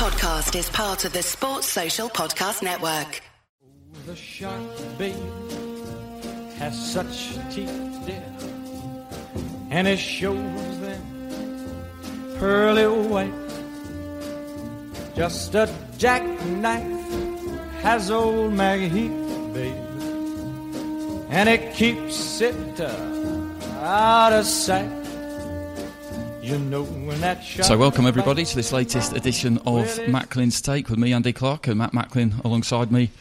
[0.00, 3.20] podcast is part of the Sports Social Podcast Network.
[4.06, 4.62] The shark,
[4.96, 5.14] babe,
[6.56, 7.68] has such teeth,
[8.06, 8.24] dear,
[9.68, 11.02] and it shows them
[12.38, 13.34] pearly white.
[15.14, 15.68] Just a
[15.98, 17.04] jackknife
[17.82, 19.74] has old MacHeath, babe,
[21.28, 22.88] and it keeps it uh,
[23.82, 24.99] out of sight.
[26.50, 30.88] You know when that shark So, welcome everybody to this latest edition of Macklin's Take
[30.88, 33.12] with me, Andy Clark, and Matt Macklin alongside me.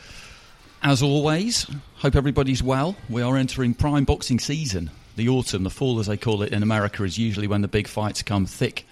[0.81, 2.95] As always, hope everybody's well.
[3.07, 4.89] We are entering prime boxing season.
[5.15, 7.87] The autumn, the fall as they call it in America, is usually when the big
[7.87, 8.87] fights come thick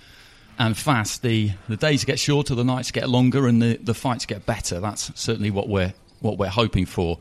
[0.59, 1.23] and fast.
[1.23, 4.79] The the days get shorter, the nights get longer, and the, the fights get better.
[4.79, 7.17] That's certainly what we're what we're hoping for.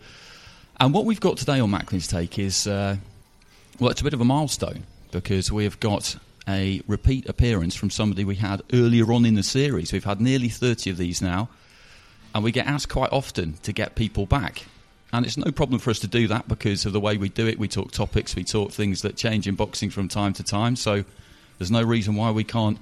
[0.79, 2.97] And what we've got today on Macklin's Take is uh,
[3.81, 7.91] well, it's a bit of a milestone because we have got a repeat appearance from
[7.91, 9.93] somebody we had earlier on in the series.
[9.93, 11.49] We've had nearly 30 of these now,
[12.35, 14.65] and we get asked quite often to get people back.
[15.13, 17.47] And it's no problem for us to do that because of the way we do
[17.47, 17.59] it.
[17.59, 20.77] We talk topics, we talk things that change in boxing from time to time.
[20.77, 21.05] So
[21.59, 22.79] there's no reason why we can't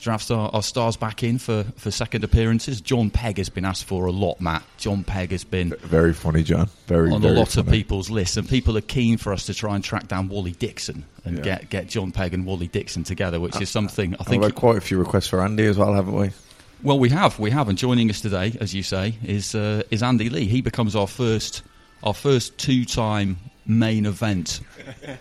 [0.00, 2.80] draft our, our stars back in for, for second appearances.
[2.80, 4.62] John Pegg has been asked for a lot, Matt.
[4.76, 6.68] John Pegg has been Very funny, John.
[6.86, 9.54] Very on very a lot of people's lists, and people are keen for us to
[9.54, 11.42] try and track down Wally Dixon and Yeah.
[11.42, 14.42] get get John Pegg and Wally Dixon together, which is something I think.
[14.42, 16.30] we've had quite a few requests for Andy as well, haven't we?
[16.82, 20.02] Well, we have, we have, and joining us today, as you say, is uh, is
[20.02, 20.44] Andy Lee.
[20.44, 21.62] He becomes our first
[22.02, 24.60] our first two time main event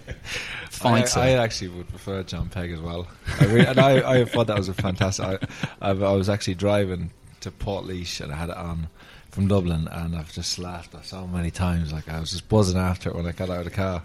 [0.69, 1.19] fighter.
[1.19, 3.07] I, I actually would prefer John Pegg as well.
[3.39, 5.25] I re- and I, I thought that was a fantastic.
[5.25, 5.37] I,
[5.81, 8.87] I, I was actually driving to Port and I had it on
[9.31, 11.91] from Dublin, and I've just laughed at so many times.
[11.91, 14.03] Like I was just buzzing after it when I got out of the car.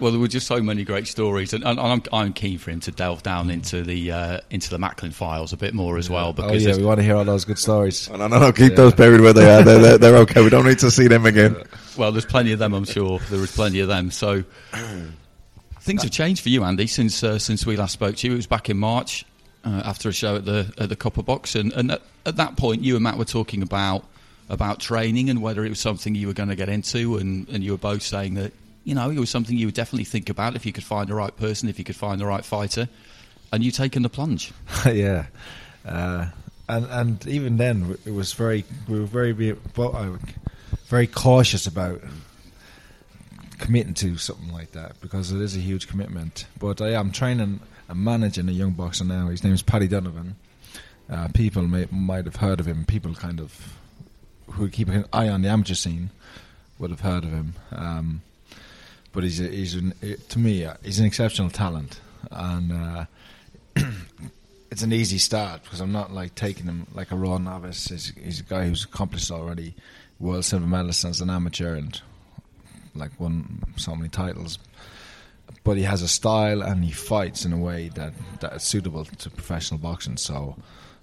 [0.00, 2.80] well, there were just so many great stories, and, and I'm, I'm keen for him
[2.80, 6.28] to delve down into the uh, into the Macklin files a bit more as well.
[6.28, 8.08] oh Because yeah, we want to hear all those good stories.
[8.10, 8.76] No, no, no, keep Yeah.
[8.76, 9.62] those buried where they are.
[9.62, 10.42] They're, they're, they're okay.
[10.42, 11.56] We don't need to see them again.
[11.98, 13.18] Well, there's plenty of them, I'm sure.
[13.28, 14.12] There was plenty of them.
[14.12, 14.44] So
[15.80, 18.34] things have changed for you, Andy, since uh, since we last spoke to you.
[18.34, 19.24] It was back in March
[19.64, 22.56] uh, after a show at the at the Copper Box, and, and at, at that
[22.56, 24.04] point, you and Matt were talking about
[24.48, 27.64] about training and whether it was something you were going to get into, and, and
[27.64, 28.52] you were both saying that
[28.84, 31.14] you know it was something you would definitely think about if you could find the
[31.14, 32.88] right person, if you could find the right fighter,
[33.52, 34.52] and you taken the plunge.
[34.86, 35.26] yeah,
[35.84, 36.26] uh,
[36.68, 40.16] and and even then it was very we were very well, I
[40.88, 42.00] very cautious about
[43.58, 46.46] committing to something like that because it is a huge commitment.
[46.58, 49.28] But I am training and managing a young boxer now.
[49.28, 50.36] His name is Paddy Donovan.
[51.10, 52.86] Uh, people may, might have heard of him.
[52.86, 53.76] People kind of
[54.52, 56.08] who keep an eye on the amateur scene
[56.78, 57.54] would have heard of him.
[57.70, 58.22] Um,
[59.12, 59.92] but he's a, he's an,
[60.28, 62.00] to me uh, he's an exceptional talent
[62.30, 62.72] and.
[62.72, 63.04] Uh,
[64.70, 67.88] it's an easy start because I'm not like taking him like a raw novice.
[67.88, 69.74] He's, he's a guy who's accomplished already
[70.20, 72.00] world silver medalist as an amateur and
[72.94, 74.58] like won so many titles.
[75.64, 79.04] But he has a style and he fights in a way that that is suitable
[79.04, 80.16] to professional boxing.
[80.16, 80.56] So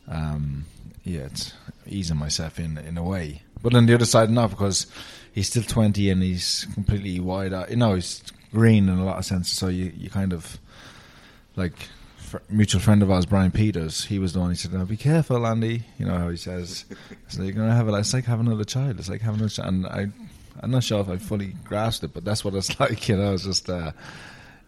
[0.08, 0.66] um,
[1.04, 1.54] yeah, it's
[1.88, 3.44] easing myself in in a way.
[3.62, 4.88] But on the other side, not because
[5.34, 7.70] he's still 20 and he's completely wide out.
[7.70, 8.22] You know, he's
[8.52, 9.58] green in a lot of senses.
[9.58, 10.60] So you you kind of
[11.56, 11.90] like
[12.40, 14.98] fr- mutual friend of ours, Brian Peters, he was the one who said, "Now be
[14.98, 16.86] careful, Andy." You know how he says,
[17.28, 17.94] "So you're gonna have it.
[17.94, 19.00] It's like having another child.
[19.00, 20.08] It's like having another child." And I,
[20.62, 23.08] I'm not sure if I fully grasped it, but that's what it's like.
[23.10, 23.92] You know, it's just uh,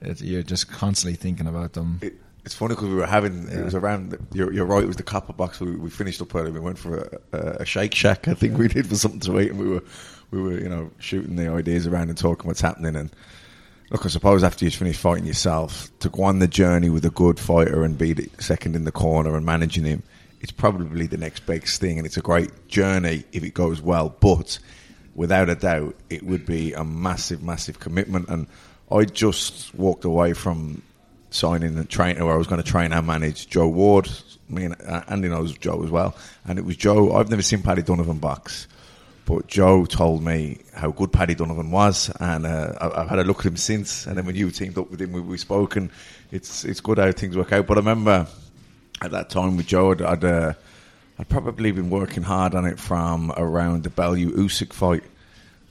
[0.01, 1.99] it, you're just constantly thinking about them.
[2.01, 4.87] It, it's funny because we were having, it was around, the- you're, you're right, it
[4.87, 5.59] was the copper box.
[5.59, 6.49] We, we finished up early.
[6.49, 6.97] We went for
[7.33, 9.49] a, a, a Shake Shack, I think we did, for something to eat.
[9.51, 9.83] And we were,
[10.31, 12.95] we were, you know, shooting the ideas around and talking what's happening.
[12.95, 13.11] And
[13.89, 17.09] look, I suppose after you've finished fighting yourself, to go on the journey with a
[17.09, 20.03] good fighter and be the second in the corner and managing him,
[20.41, 21.97] it's probably the next big thing.
[21.97, 24.09] And it's a great journey if it goes well.
[24.19, 24.59] But
[25.15, 28.29] without a doubt, it would be a massive, massive commitment.
[28.29, 28.47] And
[28.91, 30.81] I just walked away from
[31.29, 34.09] signing and training where I was going to train and manage Joe Ward.
[34.49, 36.15] Me and uh, Andy knows Joe as well.
[36.45, 37.15] And it was Joe.
[37.15, 38.67] I've never seen Paddy Donovan box.
[39.27, 43.25] But Joe told me how good Paddy Donovan was, and uh, I- I've had a
[43.25, 44.07] look at him since.
[44.07, 45.89] And then when you teamed up with him, we, we spoke, and
[46.31, 47.67] it's it's good how things work out.
[47.67, 48.25] But I remember
[49.01, 50.53] at that time with Joe, I'd I'd, uh,
[51.19, 55.03] I'd probably been working hard on it from around the Bellew Usyk fight.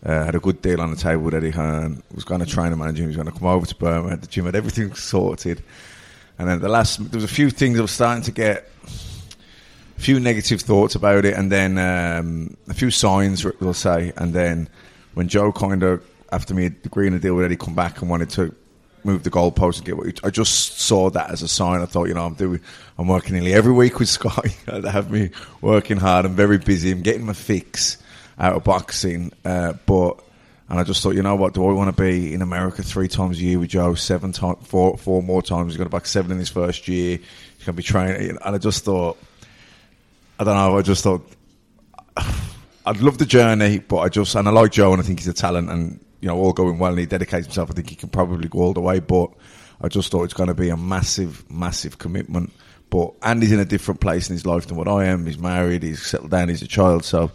[0.05, 2.03] Uh, had a good deal on the table with Eddie Hearn.
[2.15, 3.05] Was going to train him manager.
[3.05, 4.11] He was going to come over to Brum.
[4.11, 4.45] Had the gym.
[4.45, 5.63] Had everything sorted.
[6.39, 8.69] And then the last, there was a few things I was starting to get
[9.97, 14.13] a few negative thoughts about it, and then um, a few signs, we'll say.
[14.17, 14.69] And then
[15.15, 18.31] when Joe kind of, after me agreeing to deal with Eddie, come back and wanted
[18.31, 18.55] to
[19.05, 21.81] move the goalpost and get what I just saw that as a sign.
[21.81, 22.61] I thought, you know, I'm doing,
[22.99, 24.55] I'm working nearly every week with Sky.
[24.67, 26.27] they have me working hard.
[26.27, 26.91] I'm very busy.
[26.91, 27.99] I'm getting my fix
[28.39, 30.23] out of boxing, uh, but.
[30.69, 31.55] And I just thought, you know what?
[31.55, 33.95] Do I want to be in America three times a year with Joe?
[33.95, 35.69] Seven times, four, four more times.
[35.69, 37.19] He's going to back seven in his first year.
[37.19, 38.31] He's going to be training.
[38.31, 39.17] And I just thought,
[40.39, 40.79] I don't know.
[40.79, 41.27] I just thought
[42.87, 45.29] I'd love the journey, but I just and I like Joe, and I think he's
[45.29, 47.71] a talent, and you know, all going well, and he dedicates himself.
[47.71, 49.31] I think he can probably go all the way, but
[49.81, 52.53] I just thought it's going to be a massive, massive commitment.
[52.91, 55.27] But Andy's in a different place in his life than what I am.
[55.27, 57.33] He's married, he's settled down, he's a child, so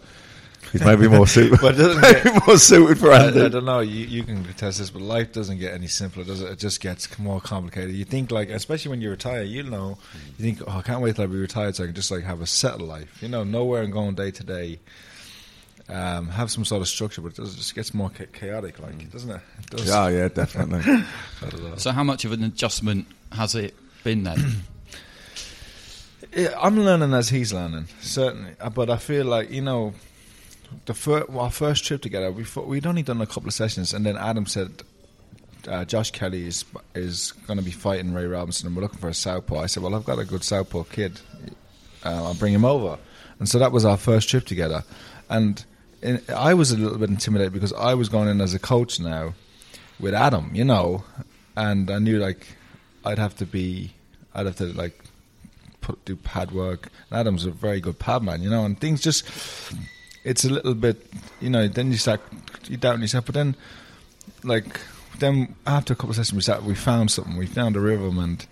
[0.78, 1.60] he's maybe more suited.
[1.60, 3.40] But it doesn't maybe get- more suited for I, Andy.
[3.42, 3.80] I don't know.
[3.80, 6.50] You, you can attest this, but life doesn't get any simpler, does it?
[6.50, 7.94] It just gets more complicated.
[7.94, 9.98] You think like, especially when you retire, you know,
[10.38, 12.24] you think, oh, I can't wait till I be retired so I can just like
[12.24, 13.22] have a settled life.
[13.22, 14.80] You know, nowhere and going day to day.
[15.88, 19.10] Um, have some sort of structure, but it, does, it just gets more chaotic, like
[19.10, 19.40] doesn't it?
[19.58, 19.88] it does.
[19.88, 20.78] Yeah, yeah, definitely.
[21.42, 21.76] I don't know.
[21.76, 23.74] So, how much of an adjustment has it
[24.04, 24.38] been then?
[26.34, 28.52] Yeah, I'm learning as he's learning, certainly.
[28.58, 29.92] Uh, But I feel like you know,
[30.86, 34.04] the our first trip together, we thought, we'd only done a couple of sessions, and
[34.04, 34.82] then Adam said,
[35.68, 36.64] uh, "Josh Kelly is
[36.94, 39.82] is going to be fighting Ray Robinson, and we're looking for a southpaw." I said,
[39.82, 41.20] "Well, I've got a good southpaw kid.
[42.04, 42.98] Uh, I'll bring him over."
[43.38, 44.84] And so that was our first trip together,
[45.28, 45.64] and
[46.02, 49.00] in, I was a little bit intimidated because I was going in as a coach
[49.00, 49.34] now
[50.00, 51.04] with Adam, you know,
[51.56, 52.46] and I knew like
[53.04, 53.92] I'd have to be,
[54.34, 54.98] I'd have to like
[55.80, 56.88] put do pad work.
[57.10, 59.24] And Adam's a very good pad man, you know, and things just
[60.24, 61.06] it's a little bit,
[61.40, 61.68] you know.
[61.68, 62.20] Then you start
[62.68, 63.56] you doubt yourself, but then
[64.44, 64.80] like
[65.18, 67.36] then after a couple of sessions, we sat, we found something.
[67.36, 68.44] We found a rhythm, and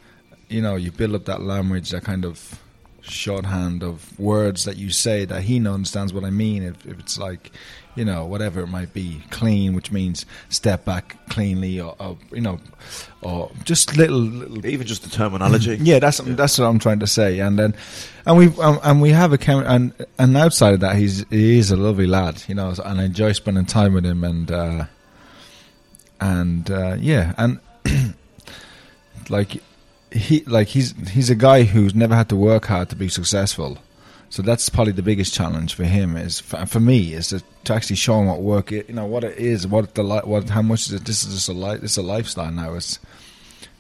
[0.49, 2.61] you know, you build up that language, that kind of
[3.03, 6.63] shorthand of words that you say that he understands what I mean.
[6.63, 7.53] If, if it's like,
[7.95, 12.41] you know, whatever it might be, clean, which means step back cleanly, or, or you
[12.41, 12.59] know,
[13.23, 15.77] or just little little Even just the terminology.
[15.81, 17.41] yeah, that's that's what I'm trying to say.
[17.41, 17.75] And then,
[18.27, 21.59] and we um, and we have a chem- and and outside of that, he's he
[21.59, 24.25] is a lovely lad, you know, and I enjoy spending time with him.
[24.25, 24.85] And uh,
[26.21, 27.61] and uh, yeah, and
[29.29, 29.63] like
[30.13, 33.79] he like he's he's a guy who's never had to work hard to be successful.
[34.31, 37.97] So that's probably the biggest challenge for him is for, me is to, to actually
[37.97, 40.63] show him what work it, you know what it is what the li- what how
[40.63, 42.75] much is it, this is just a life it's a lifestyle now.
[42.75, 43.01] It's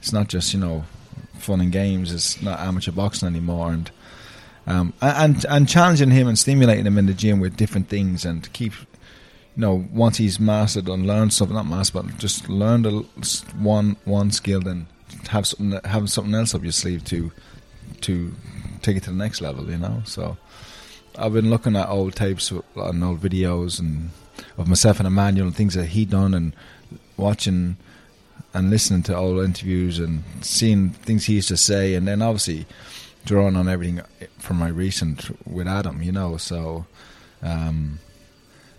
[0.01, 0.85] it's not just you know
[1.35, 2.13] fun and games.
[2.13, 3.73] It's not amateur boxing anymore.
[3.73, 3.91] And
[4.67, 8.53] um, and and challenging him and stimulating him in the gym with different things and
[8.53, 8.87] keep you
[9.57, 12.91] know once he's mastered and learned something not mastered but just learned a,
[13.57, 14.87] one one skill then
[15.29, 17.33] have something have something else up your sleeve to
[18.03, 18.33] to
[18.83, 20.37] take it to the next level you know so
[21.19, 24.11] I've been looking at old tapes and old videos and
[24.57, 26.55] of myself and Emanuel and things that he done and
[27.17, 27.77] watching
[28.55, 32.67] and listening to old interviews and seeing things he used to say and then obviously
[33.25, 34.01] drawing on everything
[34.39, 36.37] from my recent with Adam, you know.
[36.37, 36.87] So
[37.43, 37.99] um,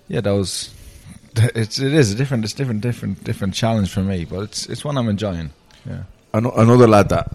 [0.07, 0.73] yeah, those
[1.35, 4.83] it's it is a different it's different different different challenge for me, but it's it's
[4.83, 5.51] one I'm enjoying.
[5.85, 6.03] Yeah.
[6.33, 7.29] Another lad that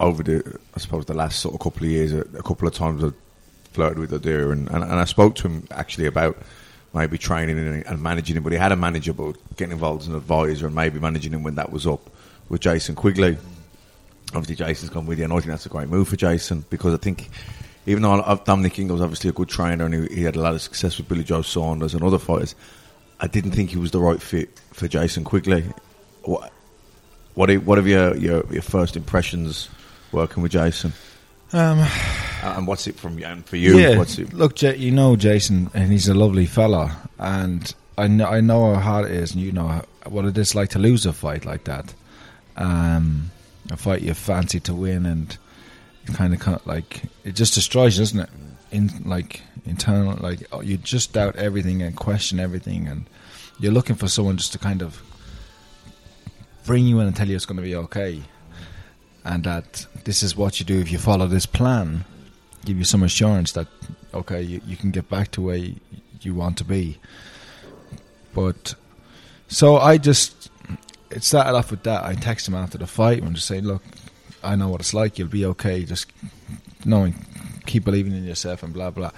[0.00, 2.74] over the I suppose the last sort of couple of years, a, a couple of
[2.74, 3.10] times I
[3.72, 6.36] flirted with Adir, and, and and I spoke to him actually about
[6.92, 10.08] maybe training and, and managing him, but he had a manager, but getting involved as
[10.08, 12.08] an advisor and maybe managing him when that was up
[12.48, 13.36] with Jason Quigley.
[14.28, 16.94] Obviously, Jason's gone with you, and I think that's a great move for Jason because
[16.94, 17.30] I think.
[17.86, 20.62] Even though I- Dominic obviously a good trainer and he, he had a lot of
[20.62, 22.54] success with Billy Joe Saunders and other fighters,
[23.20, 25.64] I didn't think he was the right fit for Jason Quigley.
[26.22, 26.50] What,
[27.34, 29.68] what, are, what have your, your your first impressions
[30.14, 30.92] working with Jason?
[31.52, 31.86] Um,
[32.42, 33.78] And what's it from and for you?
[33.78, 34.32] yeah, What's it?
[34.32, 38.74] look, J- you know Jason, and he's a lovely fella, and I know I know
[38.74, 41.44] how hard it is, and you know what it is like to lose a fight
[41.44, 41.94] like that.
[42.56, 43.30] Um,
[43.70, 45.36] a fight you fancy to win, and
[46.14, 48.30] kind of like it just destroys, you, doesn't it?
[48.72, 53.06] In like internal, like oh, you just doubt everything and question everything, and
[53.60, 55.00] you're looking for someone just to kind of
[56.66, 58.20] bring you in and tell you it's going to be okay,
[59.24, 62.04] and that this is what you do if you follow this plan
[62.64, 63.68] give you some assurance that
[64.12, 65.74] okay, you, you can get back to where you,
[66.20, 66.98] you want to be.
[68.34, 68.74] But
[69.48, 70.50] so I just
[71.10, 72.04] it started off with that.
[72.04, 73.82] I text him after the fight and just saying, "Look,
[74.42, 75.18] I know what it's like.
[75.18, 75.84] You'll be okay.
[75.84, 76.06] Just
[76.84, 77.14] knowing,
[77.66, 79.10] keep believing in yourself, and blah blah."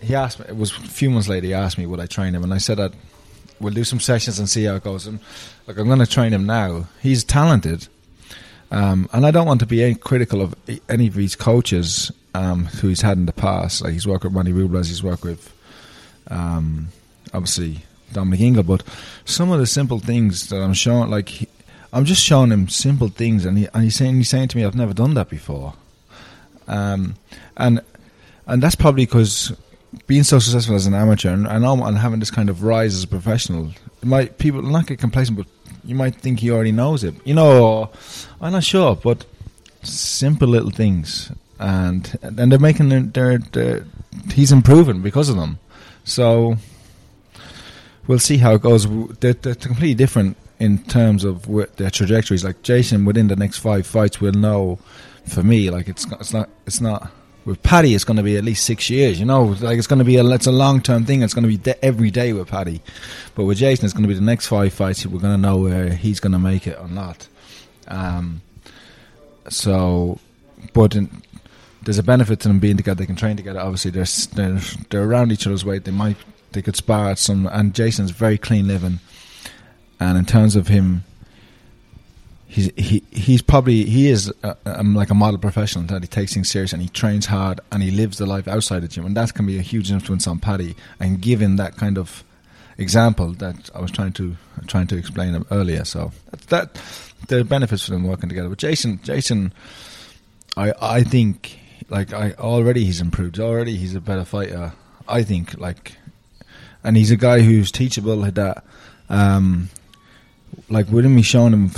[0.00, 0.46] He asked me.
[0.48, 1.46] It was a few months later.
[1.46, 2.92] He asked me would I train him, and I said that
[3.60, 5.06] we'll do some sessions and see how it goes.
[5.06, 5.20] And
[5.66, 6.86] like I'm going to train him now.
[7.00, 7.86] He's talented.
[8.72, 10.54] Um, and I don't want to be critical of
[10.88, 13.82] any of these coaches um, who he's had in the past.
[13.82, 15.52] Like he's worked with Manny Robles, he's worked with
[16.28, 16.88] um,
[17.34, 18.82] obviously Dominic but
[19.24, 21.48] some of the simple things that I'm showing, like he,
[21.92, 24.64] I'm just showing him simple things, and he and he's saying he's saying to me,
[24.64, 25.74] "I've never done that before,"
[26.66, 27.16] um,
[27.56, 27.80] and
[28.46, 29.52] and that's probably because
[30.06, 33.04] being so successful as an amateur and, and, and having this kind of rise as
[33.04, 33.70] a professional,
[34.02, 35.46] might people not get complacent, but
[35.84, 37.14] you might think he already knows it.
[37.24, 37.90] You know,
[38.42, 39.24] I'm not sure, but
[39.82, 41.30] simple little things,
[41.60, 43.86] and and they're making their, their, their
[44.32, 45.60] he's improving because of them.
[46.04, 46.56] So
[48.08, 48.88] we'll see how it goes.
[49.20, 51.46] They're, they're completely different in terms of
[51.76, 52.44] their trajectories.
[52.44, 54.78] Like Jason, within the next five fights, we'll know.
[55.24, 57.12] For me, like it's it's not it's not
[57.44, 57.94] with Paddy.
[57.94, 59.20] It's going to be at least six years.
[59.20, 61.22] You know, like it's going to be a it's a long term thing.
[61.22, 62.80] It's going to be de- every day with Paddy.
[63.36, 65.06] But with Jason, it's going to be the next five fights.
[65.06, 67.28] We're going to know where he's going to make it or not.
[67.92, 68.42] Um,
[69.48, 70.18] so,
[70.72, 71.22] but in,
[71.82, 72.98] there's a benefit to them being together.
[72.98, 73.60] They can train together.
[73.60, 75.84] Obviously, they're they're, they're around each other's weight.
[75.84, 76.16] They might
[76.52, 77.46] they could spar at some.
[77.46, 79.00] And Jason's very clean living.
[80.00, 81.04] And in terms of him,
[82.46, 86.34] he's he he's probably he is a, um, like a model professional that he takes
[86.34, 89.06] things serious and he trains hard and he lives the life outside the gym.
[89.06, 90.74] And that can be a huge influence on Paddy.
[90.98, 92.24] And given that kind of
[92.82, 94.36] example that I was trying to
[94.66, 96.12] trying to explain earlier, so
[96.48, 96.78] that,
[97.28, 98.48] that are benefits for them working together.
[98.48, 99.52] But Jason, Jason,
[100.56, 101.58] I I think
[101.88, 103.40] like I already he's improved.
[103.40, 104.72] Already he's a better fighter.
[105.08, 105.96] I think like
[106.84, 108.16] and he's a guy who's teachable.
[108.16, 108.64] That,
[109.08, 109.68] um,
[110.68, 111.70] like, wouldn't be showing him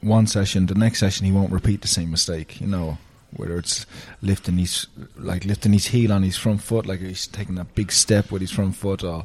[0.00, 2.60] one session, the next session he won't repeat the same mistake.
[2.60, 2.98] You know,
[3.36, 3.86] whether it's
[4.22, 7.90] lifting his like lifting his heel on his front foot, like he's taking a big
[7.90, 9.24] step with his front foot, or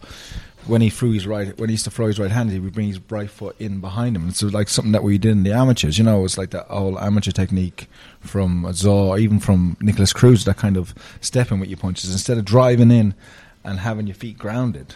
[0.68, 2.74] when he threw his right when he used to throw his right hand, he would
[2.74, 4.28] bring his right foot in behind him.
[4.30, 5.98] It's like something that we did in the amateurs.
[5.98, 7.88] You know, it's like that old amateur technique
[8.20, 12.46] from Zaur, even from Nicholas Cruz, that kind of stepping with your punches instead of
[12.46, 13.16] driving in
[13.64, 14.96] and having your feet grounded.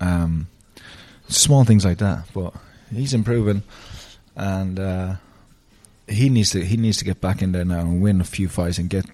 [0.00, 0.48] Um,
[1.28, 2.54] small things like that, but
[2.92, 3.62] he's improving,
[4.36, 5.14] and uh,
[6.08, 8.48] he needs to he needs to get back in there now and win a few
[8.48, 9.06] fights and get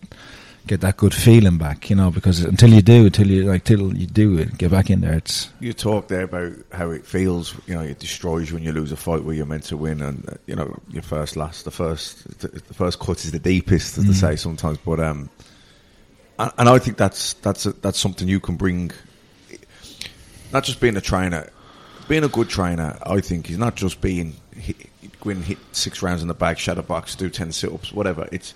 [0.66, 3.96] get that good feeling back, you know, because until you do, until you like, till
[3.96, 5.14] you do it, get back in there.
[5.14, 7.54] It's you talk there about how it feels.
[7.66, 10.00] You know, it destroys you when you lose a fight where you're meant to win,
[10.00, 13.98] and uh, you know, your first last, the first, the first cut is the deepest,
[13.98, 14.08] as mm.
[14.08, 14.78] they say sometimes.
[14.78, 15.30] But um,
[16.38, 18.92] and, and I think that's that's a, that's something you can bring
[20.52, 21.48] not just being a trainer,
[22.08, 24.76] being a good trainer, I think, is not just being hit,
[25.20, 28.28] go and hit six rounds in the bag, shadow box, do ten sit ups, whatever.
[28.32, 28.54] It's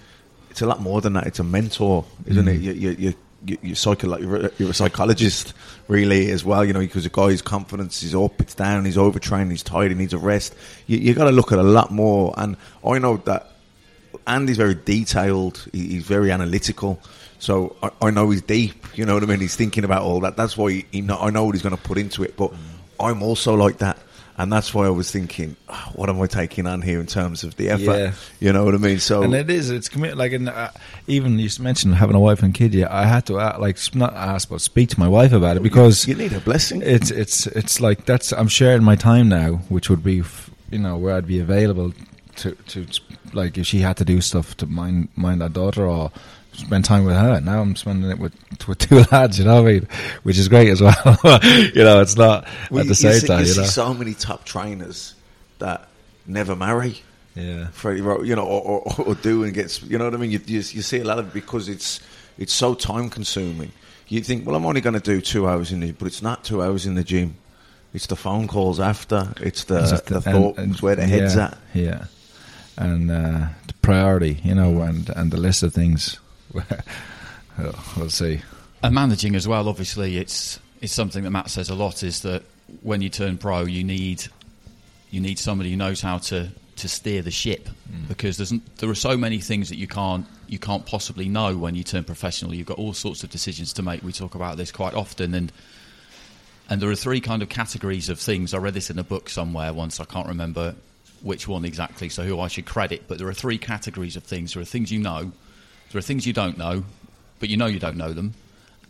[0.54, 1.26] it's a lot more than that.
[1.26, 2.54] It's a mentor, isn't mm.
[2.54, 2.60] it?
[2.60, 5.52] You, you, you, you, you're, psycho- you're, a, you're a psychologist,
[5.88, 6.64] really, as well.
[6.64, 9.98] You know, because a guy's confidence is up, it's down, he's overtrained, he's tired, he
[9.98, 10.54] needs a rest.
[10.86, 12.34] You, you got to look at a lot more.
[12.36, 12.56] And
[12.86, 13.50] I know that
[14.28, 15.66] Andy's very detailed.
[15.72, 17.00] he's very analytical.
[17.40, 18.96] So I, I, know he's deep.
[18.96, 19.40] You know what I mean?
[19.40, 20.36] He's thinking about all that.
[20.36, 22.36] That's why he, he know, I know what he's going to put into it.
[22.36, 22.58] But mm.
[23.00, 23.98] I'm also like that.
[24.36, 27.44] And that's why I was thinking, oh, what am I taking on here in terms
[27.44, 27.96] of the effort?
[27.96, 28.12] Yeah.
[28.40, 28.98] You know what I mean?
[28.98, 29.70] So and it is.
[29.70, 30.18] It's committed.
[30.18, 30.72] Like in, uh,
[31.06, 32.74] even you mentioned having a wife and kid.
[32.74, 35.62] Yeah, I had to uh, like not ask, but speak to my wife about it
[35.62, 36.82] because you, you need a blessing.
[36.82, 40.24] It's it's it's like that's I'm sharing my time now, which would be
[40.70, 41.92] you know where I'd be available
[42.36, 42.86] to to
[43.32, 46.10] like if she had to do stuff to mind mind our daughter or
[46.54, 47.40] spend time with her.
[47.40, 48.34] Now I'm spending it with
[48.66, 49.88] with two lads, you know what I mean?
[50.22, 50.94] Which is great as well.
[51.74, 53.44] you know, it's not well, at the same see, time.
[53.44, 55.14] You, you know, so many top trainers
[55.58, 55.88] that
[56.26, 57.00] never marry.
[57.34, 59.82] Yeah, for you know, or, or, or, do and gets.
[59.82, 60.30] You know what I mean?
[60.30, 62.00] You, you, you see a lot of it because it's
[62.38, 63.72] it's so time consuming.
[64.06, 66.44] You think, well, I'm only going to do two hours in the, but it's not
[66.44, 67.36] two hours in the gym.
[67.92, 69.32] It's the phone calls after.
[69.40, 70.58] It's the, it's the, the thought.
[70.58, 71.58] And, and, where the head's yeah, at.
[71.74, 72.04] Yeah,
[72.76, 76.20] and uh, the priority, you know, and and the list of things
[77.96, 78.40] we'll see.
[78.82, 82.02] And managing as well, obviously, it's it's something that Matt says a lot.
[82.02, 82.42] Is that
[82.82, 84.24] when you turn pro, you need
[85.10, 88.08] you need somebody who knows how to, to steer the ship mm.
[88.08, 91.74] because there's there are so many things that you can't you can't possibly know when
[91.74, 92.54] you turn professional.
[92.54, 94.02] You've got all sorts of decisions to make.
[94.02, 95.52] We talk about this quite often, and
[96.68, 98.54] and there are three kind of categories of things.
[98.54, 100.00] I read this in a book somewhere once.
[100.00, 100.74] I can't remember
[101.22, 103.04] which one exactly, so who I should credit.
[103.06, 104.54] But there are three categories of things.
[104.54, 105.32] There are things you know,
[105.94, 106.82] there are things you don't know,
[107.38, 108.34] but you know you don't know them.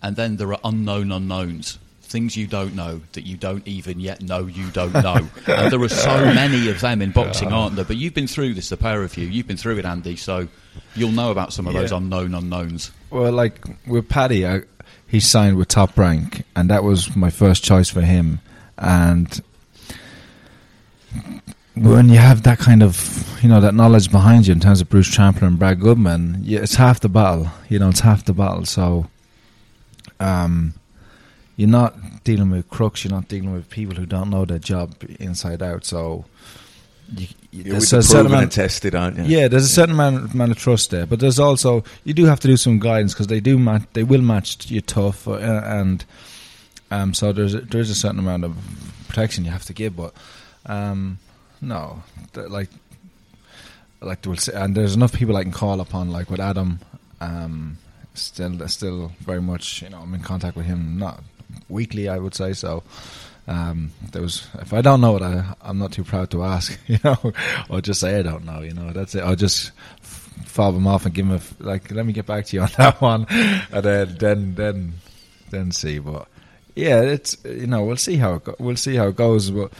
[0.02, 4.22] And then there are unknown unknowns, things you don't know that you don't even yet
[4.22, 5.16] know you don't know.
[5.46, 7.84] and there are so many of them in boxing, aren't there?
[7.84, 9.26] But you've been through this, the pair of you.
[9.26, 10.48] You've been through it, Andy, so
[10.94, 11.80] you'll know about some of yeah.
[11.80, 12.90] those unknown unknowns.
[13.10, 14.62] Well, like with Paddy, I,
[15.06, 18.40] he signed with Top Rank, and that was my first choice for him.
[18.78, 19.42] And
[21.74, 24.88] when you have that kind of you know that knowledge behind you in terms of
[24.88, 27.48] Bruce Trampler and Brad Goodman, yeah, it's half the battle.
[27.68, 28.64] You know, it's half the battle.
[28.64, 29.06] So,
[30.20, 30.74] um,
[31.56, 33.04] you're not dealing with crooks.
[33.04, 35.84] You're not dealing with people who don't know their job inside out.
[35.84, 36.24] So,
[37.12, 38.52] you, you, You're there's a certain amount.
[38.52, 39.24] tested, aren't you?
[39.24, 42.40] Yeah, there's a certain amount, amount of trust there, but there's also you do have
[42.40, 46.04] to do some guidance because they do match, they will match you tough, uh, and
[46.90, 48.56] um, so there's a, there's a certain amount of
[49.08, 50.14] protection you have to give, but
[50.66, 51.18] um,
[51.64, 52.02] no,
[52.36, 52.68] like
[54.00, 56.80] like we'll say, and there's enough people I can call upon, like with Adam,
[57.20, 57.78] um,
[58.14, 61.22] still still very much you know I'm in contact with him not
[61.68, 62.82] weekly I would say so.
[63.46, 66.78] Um, there was if I don't know it, I, I'm not too proud to ask,
[66.86, 67.32] you know,
[67.68, 68.90] or just say I don't know, you know.
[68.92, 69.22] That's it.
[69.22, 72.56] I'll just fob him off and give him a like, let me get back to
[72.56, 74.92] you on that one, and then then then
[75.50, 75.98] then see.
[75.98, 76.26] But
[76.74, 79.50] yeah, it's you know we'll see how it go- we'll see how it goes.
[79.50, 79.72] But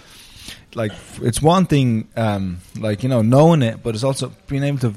[0.75, 4.79] like it's one thing, um, like you know knowing it, but it's also being able
[4.79, 4.95] to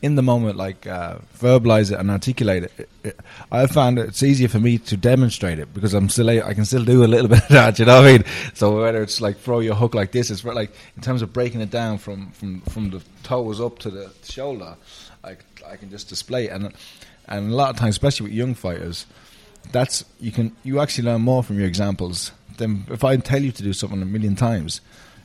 [0.00, 2.72] in the moment, like uh, verbalize it and articulate it.
[2.78, 6.52] It- it- I found it's easier for me to demonstrate it because I'm still I
[6.54, 7.78] can still do a little bit of that.
[7.78, 8.24] You know what I mean?
[8.54, 11.60] So whether it's like throw your hook like this, it's like in terms of breaking
[11.60, 14.76] it down from from from the toes up to the shoulder,
[15.24, 15.36] I
[15.66, 16.72] I can just display it and
[17.26, 19.06] and a lot of times, especially with young fighters,
[19.72, 23.52] that's you can you actually learn more from your examples than if I tell you
[23.52, 24.80] to do something a million times.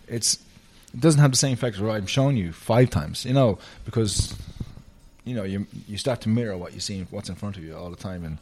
[0.07, 0.35] It's
[0.93, 3.57] it doesn't have the same effect as what I'm showing you five times, you know,
[3.85, 4.35] because
[5.25, 7.75] you know you you start to mirror what you see, what's in front of you
[7.75, 8.37] all the time, and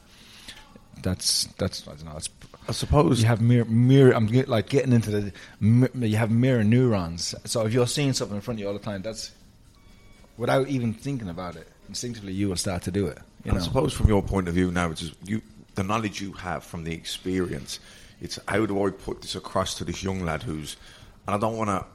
[1.01, 2.17] that's that's I don't know.
[2.17, 2.29] It's
[2.67, 4.13] I suppose you have mirror mirror.
[4.13, 5.33] I'm get, like getting into the
[6.07, 7.33] you have mirror neurons.
[7.45, 9.31] So if you're seeing something in front of you all the time, that's
[10.37, 13.17] without even thinking about it, instinctively you will start to do it.
[13.45, 15.41] You I know, suppose from your point of view now, it's just you,
[15.75, 17.79] the knowledge you have from the experience.
[18.21, 20.77] It's how do I put this across to this young lad who's,
[21.27, 21.85] and I don't want to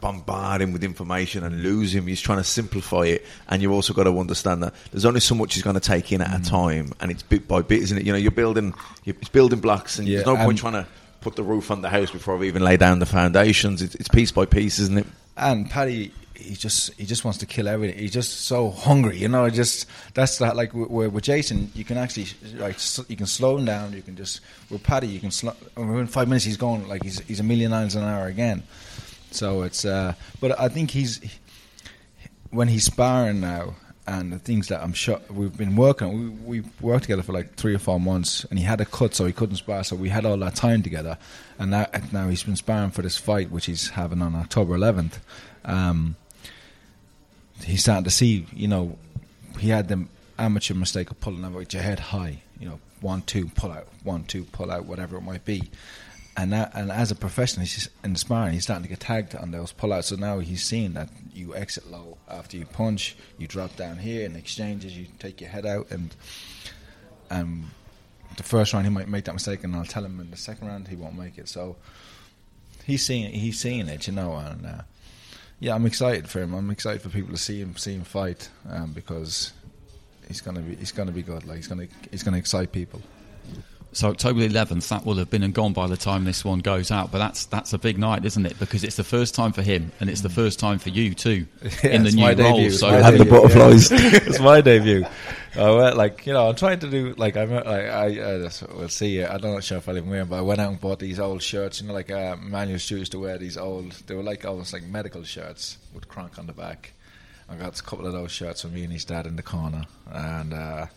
[0.00, 2.06] bombard him with information and lose him.
[2.06, 5.34] He's trying to simplify it, and you've also got to understand that there's only so
[5.34, 6.46] much he's going to take in at Mm.
[6.46, 8.04] a time, and it's bit by bit, isn't it?
[8.04, 10.72] You know, you're building, you're, it's building blocks, and Yeah, there's no point point trying
[10.74, 10.86] to
[11.22, 13.80] put the roof on the house before we even lay down the foundations.
[13.80, 15.06] It's, it's piece by piece, isn't it?
[15.38, 17.98] and Paddy, he just he just wants to kill everything.
[17.98, 19.48] He's just so hungry, you know.
[19.50, 20.56] Just that's that.
[20.56, 22.26] Like with, with Jason, you can actually
[22.56, 22.76] like
[23.08, 23.92] you can slow him down.
[23.92, 25.54] You can just with Paddy, you can slow.
[25.76, 28.62] Within five minutes, he's going like he's he's a million miles an hour again.
[29.30, 31.20] So it's uh, but I think he's
[32.50, 33.76] when he's sparring now.
[34.06, 37.54] And the things that I'm sure we've been working, we we worked together for like
[37.54, 39.82] three or four months, and he had a cut, so he couldn't spar.
[39.82, 41.16] So we had all that time together,
[41.58, 45.20] and now, now he's been sparring for this fight, which he's having on October 11th.
[45.64, 46.16] Um,
[47.62, 48.98] he's starting to see, you know,
[49.58, 50.06] he had the
[50.38, 54.24] amateur mistake of pulling out your head high, you know, one, two, pull out, one,
[54.24, 55.70] two, pull out, whatever it might be.
[56.36, 59.36] And that, and as a professional, he's just in sparring, he's starting to get tagged
[59.36, 60.04] on those pullouts.
[60.04, 64.26] So now he's seeing that you exit low after you punch, you drop down here,
[64.26, 66.14] and exchanges, you take your head out, and
[67.30, 67.70] um,
[68.36, 70.66] the first round he might make that mistake, and I'll tell him in the second
[70.66, 71.48] round he won't make it.
[71.48, 71.76] So
[72.84, 74.82] he's seeing he's seeing it, you know, and uh,
[75.60, 76.54] yeah, I'm excited for him.
[76.54, 79.52] I'm excited for people to see him see him fight um, because
[80.28, 81.44] he's gonna be he's gonna be good.
[81.46, 83.00] Like he's gonna he's gonna excite people.
[83.94, 86.90] So October 11th, that will have been and gone by the time this one goes
[86.90, 87.10] out.
[87.12, 88.58] But that's that's a big night, isn't it?
[88.58, 91.46] Because it's the first time for him, and it's the first time for you too
[91.84, 92.52] Yeah, in the it's new my role.
[92.52, 92.66] debut.
[92.66, 93.90] It's So my And the butterflies.
[93.90, 93.98] yeah.
[94.12, 95.04] it's my debut.
[95.56, 98.68] I went like you know I'm trying to do like I'm like I, I just,
[98.74, 99.22] we'll see.
[99.24, 101.20] I'm not sure if I'll even wear them, but I went out and bought these
[101.20, 101.80] old shirts.
[101.80, 103.92] You know, like uh, Manuel Stu used to wear these old.
[104.06, 106.92] They were like almost like medical shirts with Kronk on the back.
[107.48, 109.84] I got a couple of those shirts for me and his dad in the corner,
[110.10, 110.88] and uh, I'm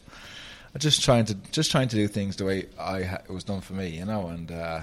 [0.77, 3.61] just trying to just trying to do things the way I ha- it was done
[3.61, 4.81] for me, you know, and uh,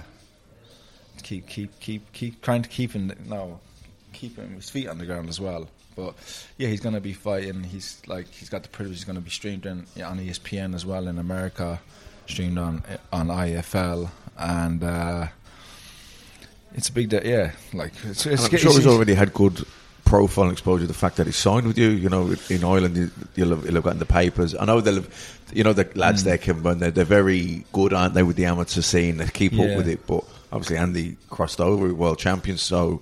[1.23, 3.59] keep keep keep keep trying to keep him no
[4.13, 5.67] keeping his feet on the ground as well.
[5.95, 6.15] But
[6.57, 7.63] yeah, he's going to be fighting.
[7.63, 8.97] He's like he's got the privilege.
[8.97, 11.79] He's going to be streamed in, on ESPN as well in America,
[12.27, 15.27] streamed on on IFL, and uh,
[16.73, 17.21] it's a big day.
[17.23, 19.65] Yeah, like it's, it's, I'm sure he's already had good
[20.15, 20.87] profile and exposure.
[20.87, 23.75] The fact that he signed with you, you know, in Ireland, you- you'll have, you'll
[23.75, 24.55] have got in the papers.
[24.57, 25.09] I know they'll, have,
[25.53, 26.25] you know, the lads Mm.
[26.25, 29.17] there, Kimber, they're, they're very good, aren't they, with the amateur scene?
[29.17, 29.65] They keep Yeah.
[29.65, 30.07] up with it.
[30.07, 33.01] But obviously, Andy crossed over, world champion, so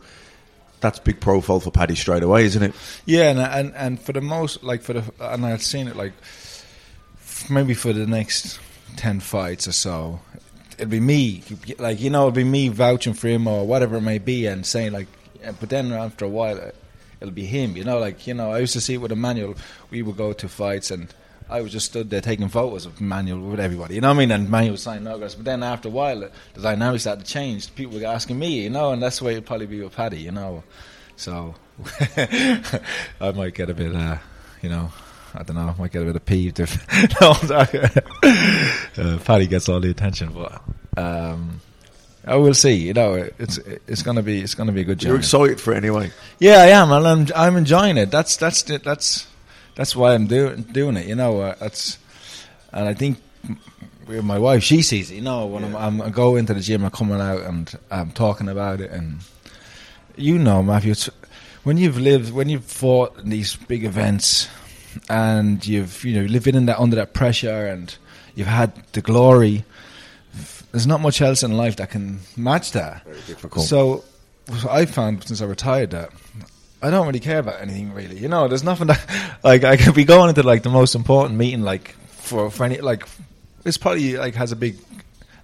[0.82, 2.74] that's big profile for Paddy straight away, isn't it?
[3.06, 6.14] Yeah, and and and for the most, like for the, and I've seen it like
[7.50, 8.60] maybe for the next
[8.98, 10.20] ten fights or so,
[10.78, 11.44] it'd be me,
[11.80, 14.66] like you know, it'll be me vouching for him or whatever it may be, and
[14.66, 15.08] saying like,
[15.60, 16.72] but then after a while, uh,
[17.24, 19.56] it'll be him, you know, like you know, I used to see it with Emanuel.
[19.90, 21.08] We would go to fights and.
[21.50, 24.20] I was just stood there taking photos of Manuel with everybody, you know what I
[24.20, 24.32] mean?
[24.32, 25.36] And Manuel was signing autographs.
[25.36, 26.22] But then after a while,
[26.54, 27.76] the dynamics started to change.
[27.76, 30.22] People were asking me, you know, and that's the way it'd probably be with Paddy,
[30.22, 30.64] you know.
[31.18, 31.54] So
[32.18, 34.18] I might get a bit, uh,
[34.62, 34.92] you know,
[35.36, 36.78] I don't know, I might get a bit of peeved if
[37.22, 37.32] no,
[39.04, 40.32] uh, Paddy gets all the attention.
[40.34, 40.62] But
[40.98, 41.60] um,
[42.26, 42.74] I will see.
[42.76, 43.58] You know, it's
[43.88, 45.12] it's gonna be it's gonna be a good journey.
[45.12, 46.12] You're excited for it anyway.
[46.40, 48.12] Yeah, I am, and I'm I'm enjoying it.
[48.12, 49.28] That's that's the- that's
[49.76, 51.06] that's why I'm doing doing it.
[51.08, 51.98] You know, uh, that's
[52.72, 53.18] and I think
[54.08, 55.16] with my wife, she sees it.
[55.16, 58.12] You know, when I'm, I'm I go into the gym, I'm coming out and I'm
[58.12, 59.20] talking about it, and
[60.16, 61.10] you know, Matthew, it's,
[61.64, 64.48] when you've lived, when you've fought in these big events,
[65.10, 67.96] and you've you know living in that under that pressure, and
[68.36, 69.66] you've had the glory.
[70.74, 73.06] There's not much else in life that can match that.
[73.06, 73.66] Very difficult.
[73.66, 74.04] So,
[74.68, 76.10] I found since I retired that
[76.82, 78.18] I don't really care about anything really.
[78.18, 81.38] You know, there's nothing that like I could be going into like the most important
[81.38, 83.08] meeting like for for any like
[83.64, 84.78] it's probably like has a big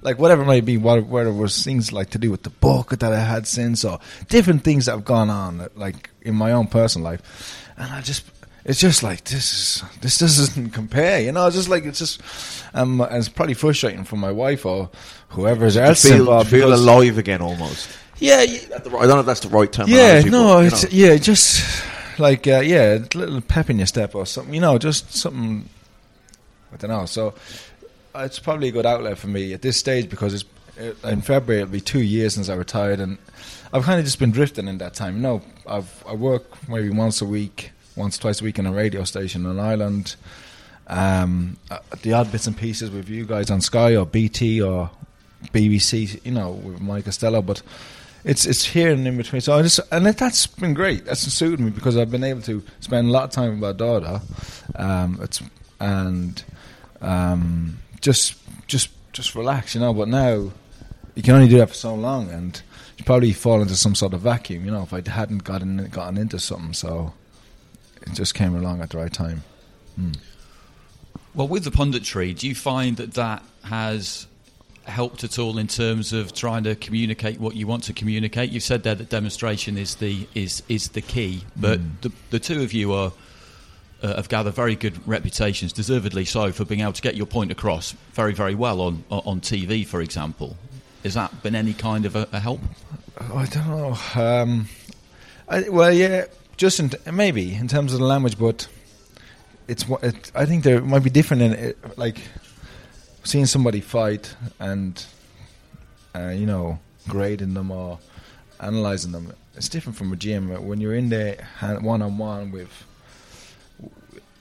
[0.02, 2.89] like whatever it might be, whether it was things like to do with the book
[2.89, 6.68] that I had since or different things that have gone on like in my own
[6.68, 8.26] personal life, and I just.
[8.65, 11.48] It's just like this is this doesn't compare, you know.
[11.48, 12.22] It's just like it's just,
[12.74, 14.89] um, and it's probably frustrating for my wife or
[15.30, 16.50] whoever's else feel, involved.
[16.50, 17.89] feel alive again almost.
[18.19, 19.88] yeah, yeah, the right- I don't know if that's the right term.
[19.89, 21.63] yeah, no, it's yeah, just
[22.19, 24.54] like uh, yeah, a little pep in your step or something.
[24.54, 25.67] You know, just something.
[26.74, 27.06] I don't know.
[27.06, 27.34] So
[28.15, 30.45] it's probably a good outlet for me at this stage because it's
[30.80, 31.62] uh, in February.
[31.62, 33.17] It'll be two years since I retired, and
[33.74, 35.15] I've kind of just been drifting in that time.
[35.15, 38.71] You know, I've I work maybe once a week, once twice a week in a
[38.71, 40.15] radio station in Ireland.
[40.88, 44.89] Um, uh, the odd bits and pieces with you guys on Sky or BT or
[45.54, 47.62] BBC, you know, with Mike Costello, but
[48.23, 49.41] it's it's here and in between.
[49.41, 51.06] So I just and that's been great.
[51.06, 53.71] That's suited me because I've been able to spend a lot of time with my
[53.71, 54.21] daughter.
[54.75, 55.41] Um, it's
[55.80, 56.43] and
[57.02, 58.36] um, just
[58.67, 59.93] just just relax, you know.
[59.93, 60.52] But now
[61.15, 62.62] you can only do that for so long, and
[62.97, 64.84] you probably fall into some sort of vacuum, you know.
[64.84, 67.13] If I hadn't gotten gotten into something, so
[68.12, 69.43] it just came along at the right time.
[71.36, 74.28] Well, with the punditry, do you find that that has
[74.86, 78.50] helped at all in terms of trying to communicate what you want to communicate?
[78.52, 82.62] You've said there that demonstration is the is is the key, but the, the two
[82.62, 83.12] of you are.
[84.02, 87.52] Uh, have gathered very good reputations, deservedly so, for being able to get your point
[87.52, 90.56] across very, very well on on TV, for example.
[91.04, 92.62] Has that been any kind of a, a help?
[93.19, 93.98] I don't know.
[94.15, 94.69] Um,
[95.50, 96.28] I, well, yeah,
[96.60, 98.67] just in, maybe in terms of the language, but
[99.67, 99.86] it's.
[100.04, 102.22] It, I think there might be different in it, like
[103.24, 105.04] seeing somebody fight and
[106.13, 107.98] uh, you know grading them or
[108.60, 109.34] analyzing them.
[109.56, 111.48] It's different from a gym when you're in there
[111.82, 112.86] one on one with.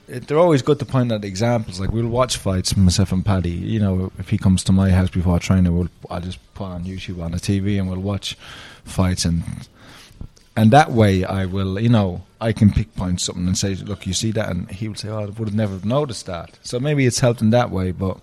[0.09, 1.79] It, they're always good to point out examples.
[1.79, 3.51] Like we'll watch fights, myself and Paddy.
[3.51, 6.83] You know, if he comes to my house before training, we'll I just put on
[6.83, 8.35] YouTube on the TV and we'll watch
[8.83, 9.43] fights and
[10.59, 14.05] and that way I will, you know, I can pick point something and say, look,
[14.05, 16.57] you see that, and he would say, oh, I would have never noticed that.
[16.63, 18.17] So maybe it's helped in that way, but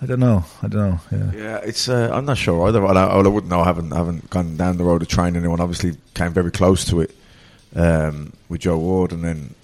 [0.00, 0.44] I don't know.
[0.62, 1.00] I don't know.
[1.10, 1.32] Yeah.
[1.32, 1.88] Yeah, it's.
[1.88, 2.84] Uh, I'm not sure either.
[2.84, 3.60] I, I wouldn't know.
[3.60, 5.60] I haven't I haven't gone down the road of training anyone.
[5.60, 7.14] Obviously, came very close to it
[7.76, 9.54] um, with Joe Ward, and then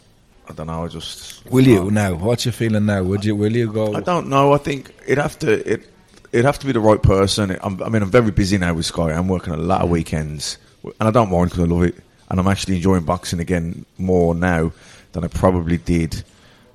[0.49, 0.85] I don't know.
[0.85, 2.15] I just Will you now?
[2.15, 3.03] What's your feeling now?
[3.03, 3.35] Would you?
[3.35, 3.95] Will you go?
[3.95, 4.53] I don't know.
[4.53, 5.89] I think it'd have to it
[6.33, 7.57] it'd have to be the right person.
[7.61, 9.13] I'm, I mean, I'm very busy now with Sky.
[9.13, 11.97] I'm working a lot of weekends, and I don't mind because I love it,
[12.29, 14.73] and I'm actually enjoying boxing again more now
[15.13, 16.23] than I probably did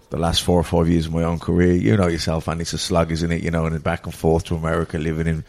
[0.09, 1.73] the last four or five years of my own career.
[1.73, 3.41] You know yourself, and it's a slug, isn't it?
[3.41, 5.43] You know, and back and forth to America, living in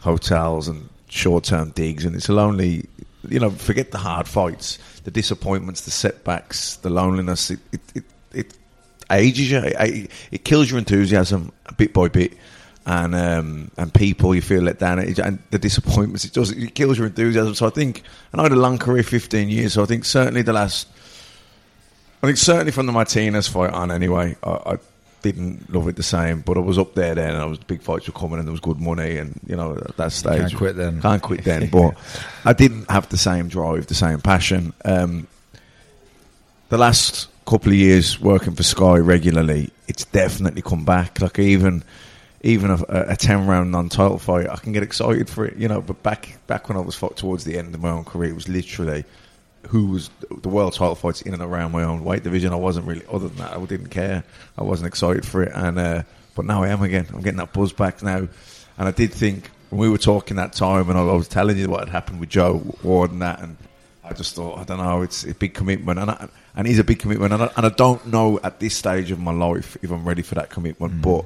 [0.00, 2.84] hotels and short-term digs, and it's a lonely.
[3.28, 7.50] You know, forget the hard fights, the disappointments, the setbacks, the loneliness.
[7.50, 8.54] It it it, it
[9.10, 9.58] ages you.
[9.58, 12.32] It, it kills your enthusiasm bit by bit,
[12.84, 16.24] and um, and people you feel let down, and the disappointments.
[16.24, 16.50] It does.
[16.50, 17.54] It kills your enthusiasm.
[17.54, 19.74] So I think, and I had a long career, fifteen years.
[19.74, 20.88] So I think certainly the last.
[22.22, 24.78] I think certainly from the Martinez fight on, anyway, I, I
[25.22, 27.82] didn't love it the same, but I was up there then, and I was big
[27.82, 30.56] fights were coming, and there was good money, and you know at that stage can't
[30.56, 31.00] quit then.
[31.00, 31.96] Can't quit then, but
[32.44, 34.72] I didn't have the same drive, the same passion.
[34.84, 35.28] Um,
[36.68, 41.20] the last couple of years working for Sky regularly, it's definitely come back.
[41.20, 41.84] Like even
[42.42, 45.68] even a, a ten round non title fight, I can get excited for it, you
[45.68, 45.80] know.
[45.80, 48.34] But back back when I was fought towards the end of my own career, it
[48.34, 49.04] was literally
[49.68, 50.10] who was
[50.42, 52.52] the world title fights in and around my own weight division.
[52.52, 53.56] I wasn't really other than that.
[53.56, 54.24] I didn't care.
[54.58, 56.02] I wasn't excited for it, and uh,
[56.34, 57.06] but now I am again.
[57.12, 58.28] I'm getting that buzz back now,
[58.78, 61.56] and I did think when we were talking that time, and I, I was telling
[61.56, 63.56] you what had happened with Joe Ward and that, and
[64.02, 66.84] I just thought, I don't know, it's a big commitment, and I, and he's a
[66.84, 69.92] big commitment, and I, and I don't know at this stage of my life if
[69.92, 71.24] I'm ready for that commitment, but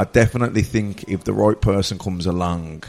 [0.00, 2.84] I definitely think if the right person comes along.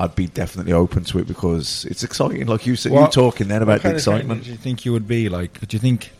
[0.00, 2.46] I'd be definitely open to it because it's exciting.
[2.46, 4.44] Like you said, you were talking then about the excitement.
[4.44, 5.52] Do you think you would be like?
[5.66, 6.12] Do you think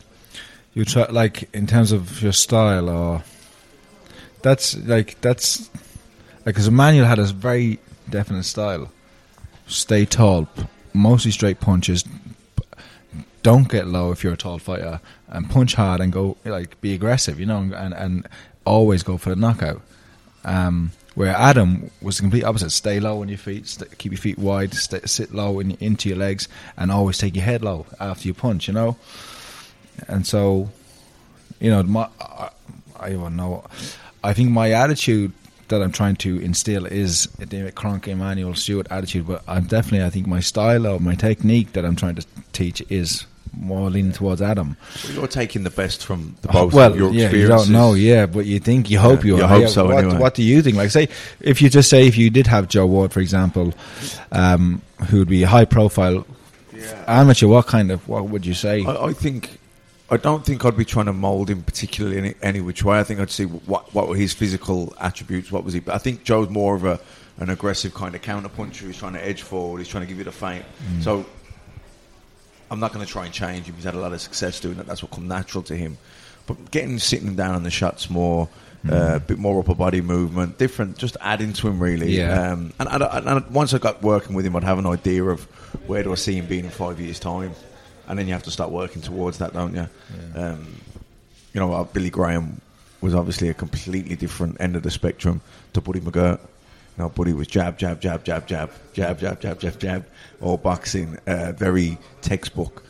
[0.75, 3.23] you try like in terms of your style or
[4.43, 5.71] that's like that's
[6.45, 7.79] like because Emanuel had a very
[8.11, 8.91] definite style.
[9.69, 12.03] Stay tall, p- mostly straight punches.
[12.03, 12.65] p-
[13.43, 16.95] Don't get low if you're a tall fighter, and punch hard and go like be
[16.95, 18.29] aggressive, you know, and and
[18.65, 19.83] always go for the knockout.
[20.49, 24.21] Um, where Adam was the complete opposite: stay low on your feet, st- keep your
[24.21, 27.87] feet wide, st- sit low in, into your legs, and always take your head low
[28.01, 28.69] after you punch.
[28.69, 28.97] You know,
[30.07, 30.71] and so
[31.61, 32.51] you know, my, I,
[32.99, 33.65] I don't know.
[34.23, 35.33] I think my attitude
[35.69, 40.07] that I'm trying to instill is a David Kronk, Emanuel Steward attitude, but I'm definitely,
[40.07, 44.13] I think my style or my technique that I'm trying to teach is more leaning
[44.13, 44.77] towards Adam.
[45.05, 48.27] Well, you're taking the best from the both well, your yeah, you don't know, yeah,
[48.27, 50.19] but you think, you hope Yeah, you you hope Yeah, so what, anyway.
[50.19, 50.77] what do you think?
[50.77, 51.09] Like, say,
[51.41, 53.75] if you just say if you did have Joe Ward, for example,
[54.33, 56.27] um, who would be high profile
[57.07, 58.85] amateur, what kind of, what would you say?
[58.85, 59.59] I, I think
[60.11, 62.99] I don't think I'd be trying to mould him particularly in any, any which way.
[62.99, 65.53] I think I'd see what what were his physical attributes.
[65.53, 65.81] What was he?
[65.81, 66.99] But I think Joe's more of a
[67.39, 68.87] an aggressive kind of counter puncher.
[68.87, 69.79] He's trying to edge forward.
[69.79, 70.65] He's trying to give you the feint.
[71.03, 71.25] So
[72.71, 73.75] I'm not going to try and change him.
[73.75, 74.87] He's had a lot of success doing that.
[74.87, 75.99] That's what come natural to him.
[76.47, 78.49] But getting sitting down on the shots more.
[78.89, 82.17] Uh, a bit more upper body movement, different, just adding to him really.
[82.17, 82.53] Yeah.
[82.53, 85.43] Um, and, and, and once I got working with him, I'd have an idea of
[85.89, 87.55] where do I see him being in five years' time,
[88.07, 89.89] and then you have to start working towards that, don't you?
[90.37, 90.81] Um,
[91.53, 92.61] you know, uh, Billy Graham
[93.01, 95.41] was obviously a completely different end of the spectrum
[95.73, 96.39] to Buddy McGirt.
[96.99, 100.07] You know, Buddy was jab, jab, jab, jab, jab, jab, jab, jab, jab, jab,
[100.41, 102.83] all boxing, uh, very textbook.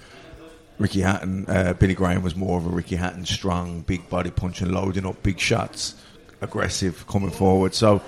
[0.78, 4.72] Ricky Hatton, uh, Billy Graham was more of a Ricky Hatton, strong, big body punching,
[4.72, 5.94] loading up big shots,
[6.40, 7.74] aggressive, coming forward.
[7.74, 8.00] So,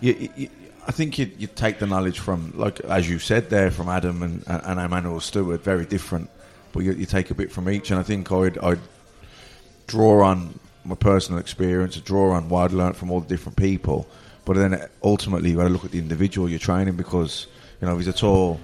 [0.00, 0.50] you, you,
[0.86, 4.22] I think you, you take the knowledge from, like as you said there, from Adam
[4.22, 6.30] and, and Emanuel Steward, very different,
[6.70, 7.90] but you, you take a bit from each.
[7.90, 8.78] And I think I'd, I'd
[9.88, 14.06] draw on my personal experience, draw on what I'd learned from all the different people.
[14.50, 17.46] But then ultimately, you got to look at the individual you're training because
[17.80, 18.60] you know if he's a tall,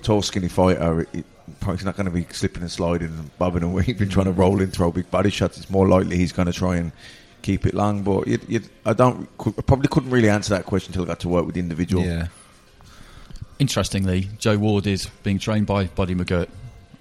[0.00, 1.06] tall, skinny fighter.
[1.12, 4.62] He's not going to be slipping and sliding and bobbing and weaving, trying to roll
[4.62, 5.58] and throw big body shots.
[5.58, 6.92] It's more likely he's going to try and
[7.42, 8.02] keep it long.
[8.02, 8.26] But
[8.86, 11.56] I don't, I probably couldn't really answer that question until I got to work with
[11.56, 12.02] the individual.
[12.02, 12.28] Yeah.
[13.58, 16.48] Interestingly, Joe Ward is being trained by Buddy McGirt,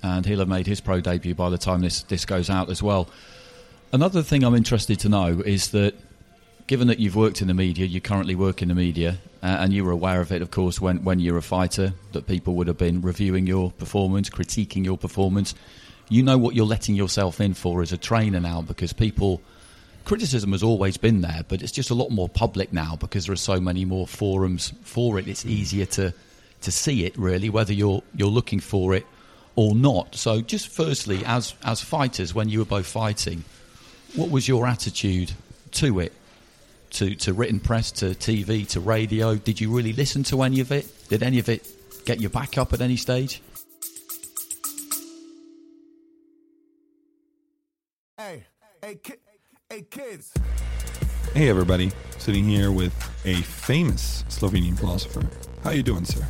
[0.03, 2.83] and he'll have made his pro debut by the time this, this goes out as
[2.83, 3.07] well.
[3.93, 5.95] Another thing I'm interested to know is that,
[6.71, 9.73] given that you've worked in the media, you currently work in the media, uh, and
[9.73, 12.67] you were aware of it, of course, when, when you're a fighter, that people would
[12.67, 15.53] have been reviewing your performance, critiquing your performance.
[16.07, 19.41] You know what you're letting yourself in for as a trainer now because people.
[20.05, 23.33] Criticism has always been there, but it's just a lot more public now because there
[23.33, 25.27] are so many more forums for it.
[25.27, 26.13] It's easier to
[26.61, 29.05] to see it really, whether you're you're looking for it
[29.57, 30.15] or not.
[30.15, 33.43] So, just firstly, as as fighters, when you were both fighting,
[34.15, 35.33] what was your attitude
[35.73, 36.13] to it?
[36.91, 39.35] To to written press, to TV, to radio?
[39.35, 40.87] Did you really listen to any of it?
[41.07, 41.65] Did any of it
[42.05, 43.41] get your back up at any stage?
[48.17, 48.43] Hey,
[48.83, 49.13] hey, ki-
[49.69, 50.33] hey, kids.
[51.33, 52.93] Hey everybody, sitting here with
[53.25, 55.25] a famous Slovenian philosopher.
[55.63, 56.27] How are you doing, sir?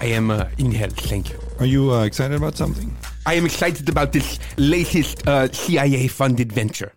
[0.00, 1.38] I am uh, in hell, thank you.
[1.58, 2.94] Are you uh, excited about something?
[3.24, 6.92] I am excited about this latest uh, CIA-funded venture.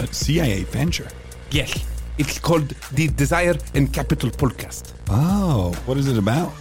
[0.00, 1.08] A CIA venture.
[1.50, 1.84] Yes,
[2.18, 4.92] it's called the Desire and Capital podcast.
[5.08, 6.52] Oh, what is it about?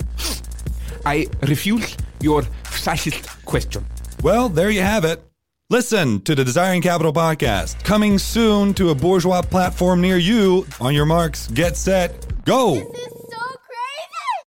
[1.06, 3.86] I refuse your fascist question.
[4.22, 5.24] Well, there you have it.
[5.72, 10.68] Listen to the Desiring Capital podcast, coming soon to a bourgeois platform near you.
[10.80, 12.76] On your marks, get set, go!
[12.76, 14.46] This is so crazy!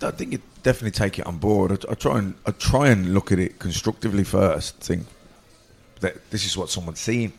[0.00, 1.72] I, I think you definitely take it on board.
[1.72, 4.76] I, I try and I try and look at it constructively first.
[4.76, 5.04] Think
[6.00, 7.32] that this is what someone's seen,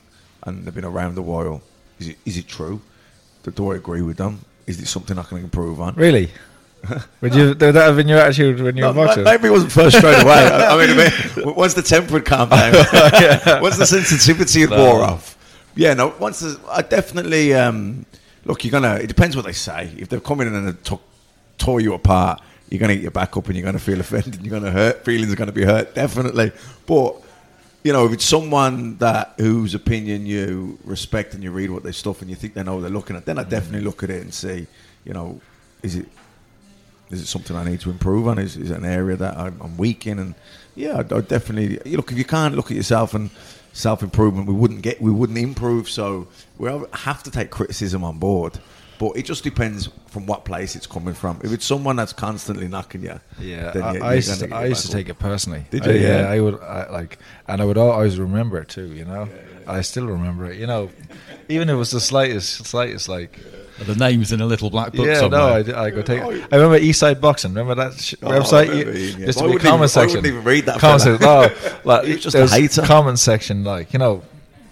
[0.44, 1.62] and they've been around a while.
[2.00, 2.82] Is it is it true?
[3.44, 4.40] Do, I agree with them?
[4.66, 5.94] Is it something I can improve on?
[5.96, 6.32] Really?
[7.22, 7.48] Would you?
[7.50, 9.24] Would that have been your attitude when you No, were watching?
[9.24, 10.34] maybe it wasn't first straight away.
[10.34, 12.74] I, mean, I mean, once the temper had calmed down,
[13.62, 15.38] once the sensitivity had wore off,
[15.76, 16.14] yeah, no.
[16.20, 18.06] Once the, I definitely um,
[18.46, 18.64] look.
[18.64, 18.96] You're gonna.
[18.96, 19.92] It depends what they say.
[19.98, 21.00] If they're coming in and to-
[21.60, 24.36] tore you apart, you're gonna get your back up and you're gonna feel offended.
[24.36, 25.06] And You're gonna hurt.
[25.06, 25.94] Feelings are gonna be hurt.
[25.94, 26.52] Definitely,
[26.88, 27.22] but.
[27.86, 31.94] You know, if it's someone that whose opinion you respect and you read what their
[31.94, 33.50] stuff and you think they know what they're looking at, then I mm.
[33.50, 34.66] definitely look at it and see,
[35.04, 35.40] you know,
[35.84, 36.08] is it
[37.12, 38.40] is it something I need to improve on?
[38.40, 40.18] Is, is it an area that I'm, I'm weak in?
[40.18, 40.34] And
[40.74, 42.12] yeah, I, I definitely you look.
[42.12, 43.30] If you can't look at yourself and
[43.74, 45.88] self improvement, we wouldn't get, we wouldn't improve.
[45.88, 48.58] So we have to take criticism on board.
[48.98, 51.40] But it just depends from what place it's coming from.
[51.44, 54.56] If it's someone that's constantly knocking you, Yeah, then I, you- I you're used, gonna
[54.56, 55.66] I used to take it personally.
[55.70, 56.00] Did I- you?
[56.00, 56.30] yeah, Yeah.
[56.30, 58.88] I would I, like, and I would always remember it too.
[58.94, 59.28] You know,
[59.68, 60.58] I still remember it.
[60.60, 60.90] You know,
[61.50, 63.40] even if it was the slightest, slightest like.
[63.78, 65.62] The name's in a little black book Yeah, somewhere.
[65.66, 66.22] no, I, I go take.
[66.22, 66.30] Oh.
[66.30, 67.54] I remember Eastside Boxing.
[67.54, 68.70] Remember that sh- Oh, website?
[68.70, 69.26] I remember You- yeah.
[69.26, 71.28] Used to be a wouldn't even- comment I wouldn't even read that Comment section.
[71.28, 72.84] Oh, like He was just there a hater.
[72.84, 74.24] Comment section, like you know,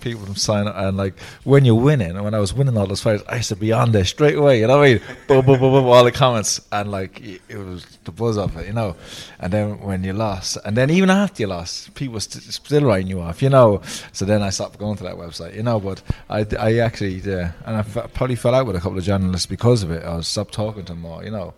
[0.04, 2.12] people from sign up and like when you're winning.
[2.12, 4.36] And when I was winning all those fights, I used to be on there straight
[4.36, 4.60] away.
[4.60, 5.02] You know what I mean?
[5.28, 8.68] boom, boom, boom, boom, all the comments and like it was the buzz of it,
[8.68, 8.96] you know.
[9.39, 13.08] And then when you lost, and then even after you lost, people st- still writing
[13.08, 13.82] you off, you know.
[14.12, 15.80] So then I stopped going to that website, you know.
[15.80, 19.04] But I, I actually, yeah, and I f- probably fell out with a couple of
[19.04, 20.04] journalists because of it.
[20.04, 21.54] I was stopped talking to them more, you know.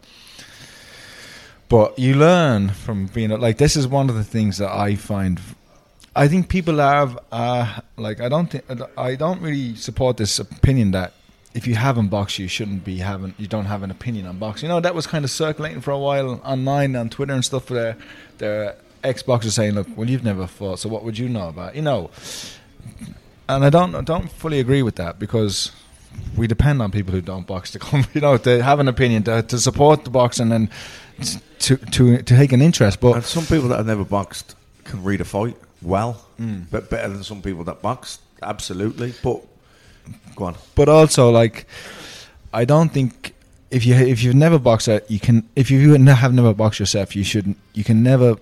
[1.68, 5.40] But you learn from being like this is one of the things that I find.
[6.16, 8.64] I think people have uh, like I don't think
[8.98, 11.14] I don't really support this opinion that
[11.54, 14.68] if you haven't boxed you shouldn't be having you don't have an opinion on boxing.
[14.68, 17.68] You know that was kind of circulating for a while online on Twitter and stuff.
[17.68, 17.98] There,
[18.38, 21.76] there ex boxers saying, "Look, well you've never fought, so what would you know about?"
[21.76, 22.10] You know,
[23.50, 25.74] and I don't I don't fully agree with that because
[26.38, 29.24] we depend on people who don't box to come, you know, to have an opinion
[29.24, 30.70] to, to support the boxing and
[31.60, 33.02] to to to take an interest.
[33.02, 36.66] But And some people that have never boxed can read a fight well, Mm.
[36.72, 38.20] but better than some people that box.
[38.42, 39.42] Absolutely, but
[40.36, 40.56] go on.
[40.76, 41.66] but also like
[42.54, 43.34] I don't think
[43.72, 47.16] if you if you've never boxed out, you can if you have never boxed yourself,
[47.16, 47.58] you shouldn't.
[47.74, 48.36] you can never.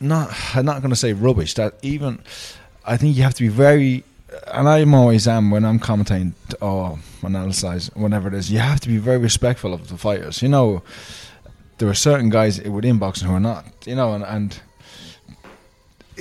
[0.00, 1.54] Not I'm not going to say rubbish.
[1.54, 2.20] That even
[2.84, 4.04] I think you have to be very,
[4.46, 8.50] and I'm always am when I'm commentating or analyze whatever it is.
[8.50, 10.40] You have to be very respectful of the fighters.
[10.42, 10.82] You know,
[11.78, 13.64] there are certain guys within boxing who are not.
[13.86, 14.60] You know, and, and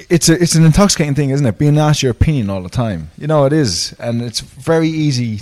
[0.10, 1.58] it's a, it's an intoxicating thing, isn't it?
[1.58, 3.10] Being asked your opinion all the time.
[3.18, 5.40] You know, it is, and it's very easy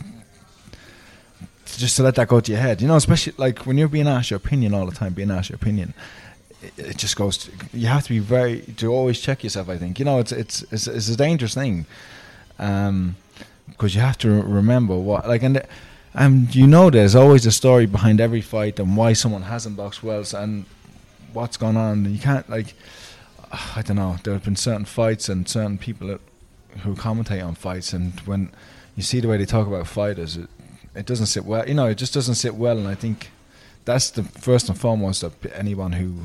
[1.66, 2.82] to just to let that go to your head.
[2.82, 5.50] You know, especially like when you're being asked your opinion all the time, being asked
[5.50, 5.94] your opinion,
[6.62, 7.38] it, it just goes.
[7.40, 9.70] To, you have to be very to always check yourself.
[9.70, 11.86] I think you know it's it's it's, it's a dangerous thing,
[12.58, 13.16] um,
[13.70, 15.62] because you have to remember what like and.
[16.18, 20.02] And you know, there's always a story behind every fight and why someone hasn't boxed
[20.02, 20.64] well and
[21.34, 22.10] what's going on.
[22.10, 22.74] You can't like
[23.76, 24.18] I don't know.
[24.24, 26.22] There have been certain fights and certain people that,
[26.84, 28.52] who commentate on fights, and when
[28.96, 30.50] you see the way they talk about fighters, it,
[30.96, 31.68] it doesn't sit well.
[31.68, 32.78] You know, it just doesn't sit well.
[32.78, 33.30] And I think
[33.86, 36.16] that's the first and foremost of anyone who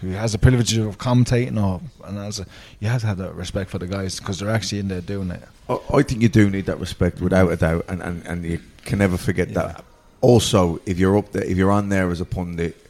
[0.00, 2.46] who has the privilege of commentating or and as a,
[2.78, 5.30] you have to have that respect for the guys because they're actually in there doing
[5.30, 5.42] it.
[5.68, 8.98] I, think you do need that respect without a doubt, and, and, and you can
[8.98, 9.84] never forget that.
[10.20, 12.89] Also, if you're up there, if you're on there as a pundit,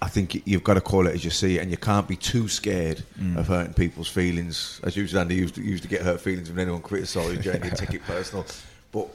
[0.00, 2.16] I think you've got to call it as you see it, and you can't be
[2.16, 3.36] too scared mm.
[3.36, 4.80] of hurting people's feelings.
[4.84, 7.64] As usual, Andy used to, used to get hurt feelings when anyone criticised you and
[7.64, 8.46] you take it personal.
[8.92, 9.08] But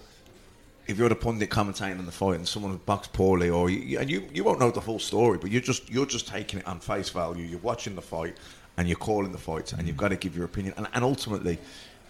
[0.87, 4.09] if you're the pundit commentating on the fight and someone boxed poorly, or you, and
[4.09, 6.79] you, you won't know the full story, but you're just you're just taking it on
[6.79, 7.45] face value.
[7.45, 8.37] You're watching the fight
[8.75, 9.99] and you're calling the fights, and you've mm.
[9.99, 10.73] got to give your opinion.
[10.75, 11.59] And, and ultimately,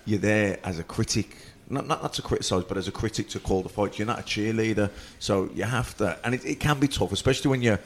[0.06, 1.38] you're there as a critic,
[1.70, 4.00] not, not not to criticise, but as a critic to call the fight.
[4.00, 6.18] You're not a cheerleader, so you have to.
[6.24, 7.80] And it, it can be tough, especially when you're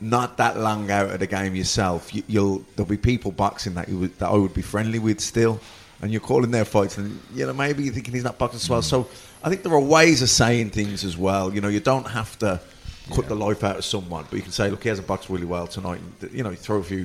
[0.00, 2.14] not that long out of the game yourself.
[2.14, 5.20] You, you'll there'll be people boxing that you would, that I would be friendly with
[5.20, 5.60] still,
[6.00, 8.70] and you're calling their fights, and you know maybe you're thinking he's not boxing as
[8.70, 8.82] well.
[8.82, 9.08] So
[9.42, 11.52] I think there are ways of saying things as well.
[11.54, 12.60] You know, you don't have to
[13.14, 15.46] cut the life out of someone, but you can say, look, he hasn't boxed really
[15.46, 16.00] well tonight.
[16.20, 16.98] And, you know, throw a few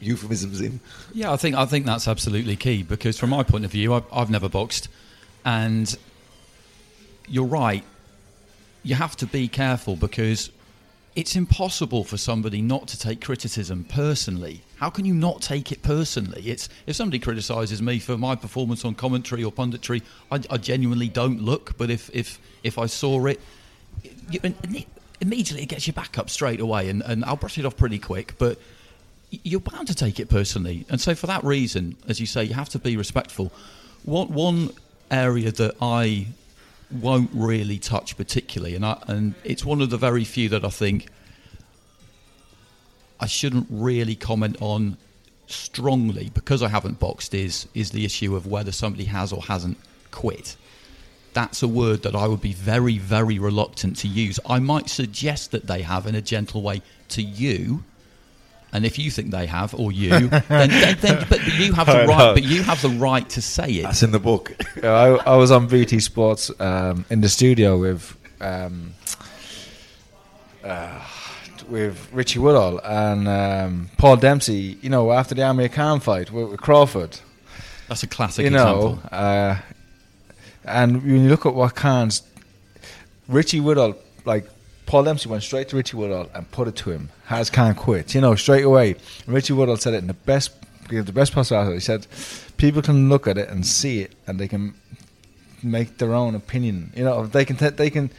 [0.00, 0.80] euphemisms in.
[1.12, 4.04] Yeah, I think I think that's absolutely key because from my point of view, I've,
[4.12, 4.88] I've never boxed,
[5.44, 5.96] and
[7.28, 7.84] you're right.
[8.82, 10.50] You have to be careful because
[11.16, 14.62] it's impossible for somebody not to take criticism personally.
[14.76, 16.42] How can you not take it personally?
[16.48, 21.08] It's if somebody criticises me for my performance on commentary or punditry, I, I genuinely
[21.08, 21.76] don't look.
[21.76, 23.40] But if if if I saw it,
[24.32, 24.86] it-
[25.20, 27.98] immediately it gets you back up straight away, and, and I'll brush it off pretty
[27.98, 28.34] quick.
[28.38, 28.58] But
[29.30, 32.54] you're bound to take it personally, and so for that reason, as you say, you
[32.54, 33.52] have to be respectful.
[34.04, 34.70] One one
[35.10, 36.28] area that I
[36.92, 40.70] won't really touch particularly, and I, and it's one of the very few that I
[40.70, 41.08] think
[43.20, 44.96] I shouldn't really comment on
[45.46, 49.78] strongly because I haven't boxed is is the issue of whether somebody has or hasn't
[50.10, 50.56] quit.
[51.32, 54.40] That's a word that I would be very, very reluctant to use.
[54.46, 57.84] I might suggest that they have in a gentle way to you,
[58.72, 61.92] and if you think they have or you, then, then, then but you have the
[61.92, 62.18] I right.
[62.18, 62.34] know.
[62.34, 63.82] But you have the right to say it.
[63.82, 64.54] That's in the book.
[64.82, 68.94] I, I was on BT Sports um, in the studio with um,
[70.64, 71.00] uh,
[71.68, 74.78] with Richie Woodhall and um, Paul Dempsey.
[74.82, 77.18] You know, after the Amir Khan fight with, with Crawford.
[77.88, 79.08] That's a classic you know, example.
[79.10, 79.56] uh,
[80.64, 82.22] and when you look at what Khan's
[83.26, 84.48] Richie Woodhall, like
[84.90, 87.10] Paul Dempsey went straight to Richie Woodhall and put it to him.
[87.26, 88.12] Has Khan quit?
[88.12, 88.96] You know, straight away.
[89.24, 90.50] And Richie Woodhall said it in the best,
[90.88, 91.74] the best possible answer.
[91.74, 92.08] He said,
[92.56, 94.74] people can look at it and see it, and they can
[95.62, 96.92] make their own opinion.
[96.96, 98.10] You know, they can t- they can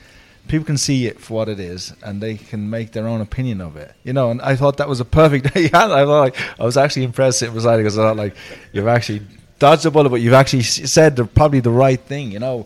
[0.48, 3.60] people can see it for what it is, and they can make their own opinion
[3.60, 3.94] of it.
[4.06, 5.66] You know, and I thought that was a perfect day.
[5.66, 8.34] I thought like I was actually impressed sitting beside because I thought like
[8.72, 9.24] you've actually
[9.60, 12.32] dodged the bullet, but you've actually said the, probably the right thing.
[12.32, 12.66] You know,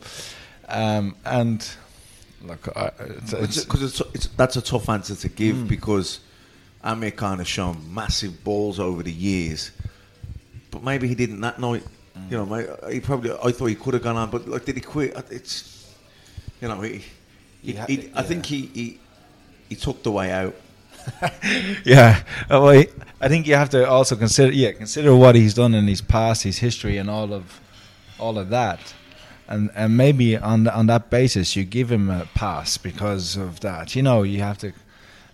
[0.69, 1.67] um, and
[2.47, 5.67] look, I, it's, it's, because it's, it's, that's a tough answer to give Hmm.
[5.67, 6.19] because
[6.83, 9.71] Amir Khan has shown massive balls over the years,
[10.71, 11.83] but maybe he didn't that night.
[12.15, 12.27] Hmm.
[12.31, 14.75] You know, may- he probably I thought he could have gone on, but like, did
[14.75, 15.15] he quit?
[15.31, 15.93] It's
[16.61, 17.03] you know, he,
[17.61, 18.99] he, Yeah, he- I think he, he
[19.69, 20.55] he took the way out.
[21.85, 22.87] Yeah, Uh, well, he-
[23.21, 26.43] I think you have to also consider, yeah, consider what he's done in his past,
[26.43, 27.59] his history, and all of,
[28.19, 28.93] all of that,
[29.47, 33.95] and and maybe on on that basis you give him a pass because of that.
[33.95, 34.73] You know, you have to,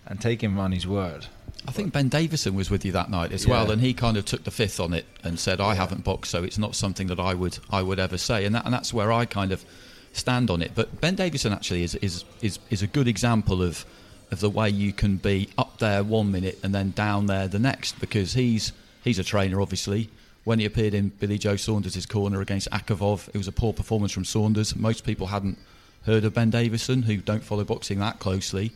[0.06, 1.26] and take him on his word.
[1.66, 4.24] I think Ben Davison was with you that night as well, and he kind of
[4.24, 7.20] took the fifth on it and said, "I haven't boxed, so it's not something that
[7.20, 9.64] I would I would ever say," and that, and that's where I kind of
[10.12, 10.72] stand on it.
[10.74, 13.84] But Ben Davison actually is is is, is a good example of
[14.32, 17.58] of the way you can be up there one minute and then down there the
[17.58, 18.72] next, because he's
[19.04, 20.10] he's a trainer, obviously.
[20.44, 24.12] When he appeared in Billy Joe Saunders' corner against Akavov, it was a poor performance
[24.12, 24.74] from Saunders.
[24.74, 25.58] Most people hadn't
[26.04, 28.72] heard of Ben Davison, who don't follow boxing that closely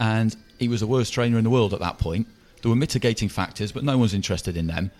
[0.00, 2.26] and he was the worst trainer in the world at that point.
[2.62, 4.90] There were mitigating factors, but no one's interested in them.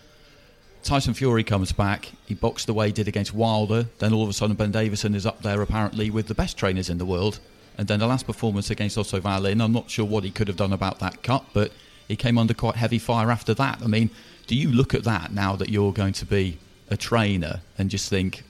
[0.83, 2.11] Tyson Fury comes back.
[2.25, 3.87] He boxed the way he did against Wilder.
[3.99, 6.89] Then all of a sudden, Ben Davison is up there apparently with the best trainers
[6.89, 7.39] in the world.
[7.77, 10.57] And then the last performance against Otto Wallin, I'm not sure what he could have
[10.57, 11.71] done about that cut, but
[12.07, 13.81] he came under quite heavy fire after that.
[13.83, 14.09] I mean,
[14.51, 16.57] do you look at that now that you're going to be
[16.89, 18.43] a trainer and just think,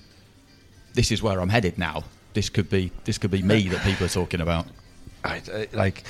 [0.95, 2.05] this is where I'm headed now?
[2.33, 4.65] This could be this could be me that people are talking about.
[5.23, 6.03] I, I- like,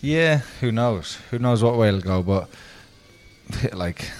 [0.00, 1.18] yeah, who knows?
[1.30, 2.22] Who knows what way it'll go?
[2.22, 2.48] But
[3.74, 4.10] like,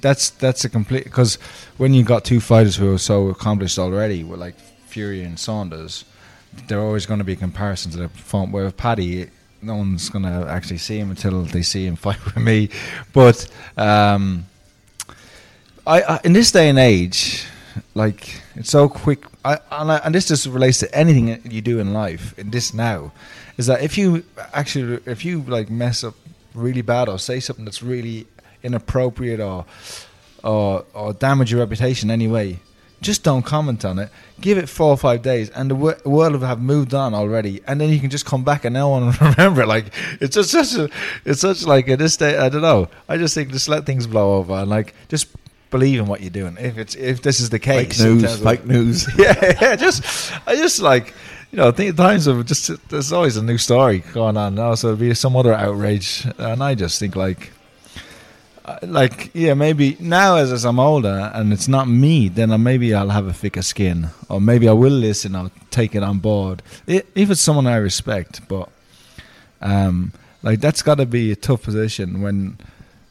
[0.00, 1.34] that's that's a complete because
[1.78, 4.54] when you got two fighters who are so accomplished already, with like
[4.86, 6.04] Fury and Saunders,
[6.68, 8.52] they're always going to be comparisons to the front.
[8.52, 9.28] Where Paddy,
[9.62, 12.70] no one's going to actually see him until they see him fight with me.
[13.12, 13.46] But
[13.76, 14.46] um,
[15.86, 17.44] I, I in this day and age,
[17.94, 19.24] like it's so quick.
[19.44, 22.38] I, and, and this just relates to anything you do in life.
[22.38, 23.12] In this now,
[23.56, 26.14] is that if you actually if you like mess up
[26.54, 28.26] really bad or say something that's really
[28.62, 29.64] inappropriate or
[30.42, 32.58] or or damage your reputation anyway,
[33.00, 34.10] just don't comment on it.
[34.40, 37.60] Give it four or five days, and the wo- world will have moved on already.
[37.66, 39.62] And then you can just come back, and no one will remember.
[39.62, 39.66] it.
[39.68, 39.86] Like
[40.20, 40.88] it's just such a,
[41.24, 42.36] it's such like at this day.
[42.38, 42.88] I don't know.
[43.08, 45.28] I just think just let things blow over, and like just
[45.70, 46.56] believe in what you're doing.
[46.58, 49.08] If it's if this is the case, Fake news, of- fake news.
[49.18, 49.76] yeah, yeah.
[49.76, 51.14] Just I just like
[51.52, 54.54] you know, I think at times of just there's always a new story going on
[54.54, 57.52] now, so there'll be some other outrage, and I just think like.
[58.70, 62.94] Uh, Like yeah, maybe now as, I'm older and it's not me, then I, maybe
[62.94, 65.34] I'll have a thicker skin, or maybe I will listen.
[65.34, 68.48] I'll take it on board I if it's someone I respect.
[68.48, 68.68] But
[69.60, 70.12] um,
[70.42, 72.58] like that's got to be a tough position when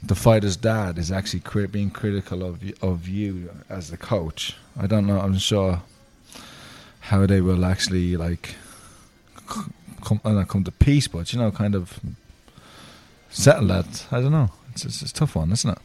[0.02, 4.56] the fighter's dad is actually cri- being critical of of you as the coach.
[4.78, 5.20] I don't know.
[5.20, 5.82] I'm sure
[7.02, 8.56] how they will actually like
[10.04, 12.00] come uh, come to peace, but you know, kind of
[13.30, 14.06] settle that.
[14.12, 14.52] I don't know.
[14.86, 15.78] It's, it's, it's a tough one, isn't it?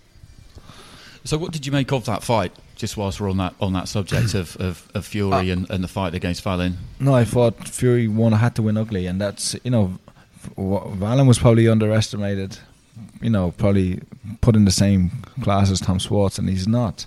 [1.24, 2.52] So, what did you make of that fight?
[2.76, 5.88] Just whilst we're on that on that subject of, of, of Fury and, and the
[5.88, 6.76] fight against Wallin.
[7.00, 8.34] No, I thought Fury won.
[8.34, 9.98] I had to win ugly, and that's you know,
[10.42, 12.58] v- Wallin was probably underestimated.
[13.20, 14.00] You know, probably
[14.40, 15.10] put in the same
[15.42, 17.06] class as Tom Schwarz, and he's not.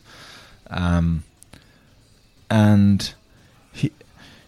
[0.70, 1.24] Um,
[2.50, 3.14] and
[3.72, 3.92] he,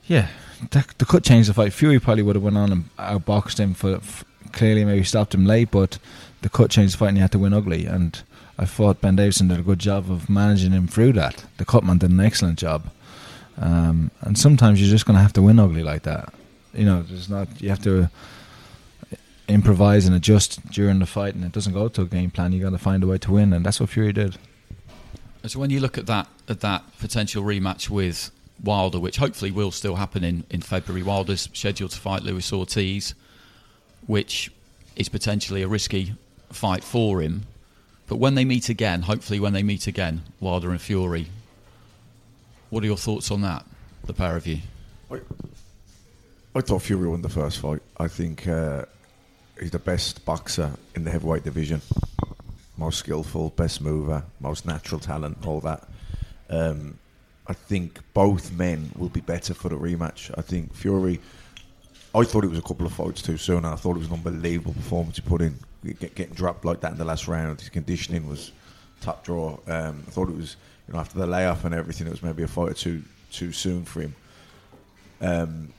[0.08, 0.28] yeah,
[0.72, 1.74] the, the cut changed the fight.
[1.74, 5.46] Fury probably would have went on and outboxed him for, f clearly maybe stopped him
[5.46, 6.00] late, but
[6.42, 7.86] the cut changed fight, and he had to win ugly.
[7.86, 8.22] And
[8.58, 11.46] I thought Ben Davison did a good job of managing him through that.
[11.58, 12.90] The cutman did an excellent job.
[13.58, 16.34] Um, and sometimes you're just going to have to win ugly like that.
[16.74, 17.62] You know, there's not.
[17.62, 18.10] You have to
[19.48, 22.54] improvise and adjust during the fight, and it doesn't go to a game plan.
[22.54, 24.38] You got to find a way to win, and that's what Fury did.
[25.46, 28.32] So, when you look at that at that potential rematch with
[28.64, 33.14] Wilder, which hopefully will still happen in, in February, Wilder's scheduled to fight Luis Ortiz,
[34.06, 34.52] which
[34.96, 36.14] is potentially a risky
[36.50, 37.44] fight for him.
[38.08, 41.28] But when they meet again, hopefully when they meet again, Wilder and Fury,
[42.70, 43.66] what are your thoughts on that,
[44.06, 44.60] the pair of you?
[45.12, 45.20] I,
[46.56, 47.82] I thought Fury won the first fight.
[47.98, 48.86] I think uh,
[49.60, 51.82] he's the best boxer in the heavyweight division.
[52.78, 55.88] Most skillful, best mover, most natural talent, all that.
[56.50, 56.98] Um,
[57.46, 60.32] I think both men will be better for the rematch.
[60.38, 61.20] I think Fury.
[62.16, 63.66] I thought it was a couple of fights too soon.
[63.66, 65.56] I thought it was an unbelievable performance he put in.
[65.84, 68.52] Get, getting dropped like that in the last round, his conditioning was
[69.02, 69.58] top draw.
[69.68, 70.58] Um, I thought it was,
[70.88, 73.52] you know, after the layoff and everything, it was maybe a fight or two too
[73.52, 74.16] soon for him.
[75.22, 75.74] Um,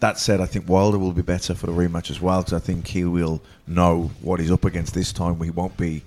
[0.00, 2.58] that said, I think Wilder will be better for the rematch as well because I
[2.58, 5.40] think he will know what he's up against this time.
[5.40, 6.02] He won't be.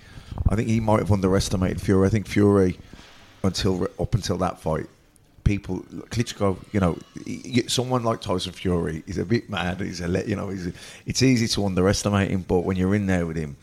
[0.48, 2.06] I think he might have underestimated Fury.
[2.06, 2.78] I think Fury,
[3.44, 4.86] until up until that fight,
[5.44, 5.80] people
[6.10, 6.98] Klitschko, you know,
[7.68, 9.80] someone like Tyson Fury, is a bit mad.
[9.80, 10.72] He's a you know, he's a,
[11.06, 13.56] it's easy to underestimate him, but when you're in there with him,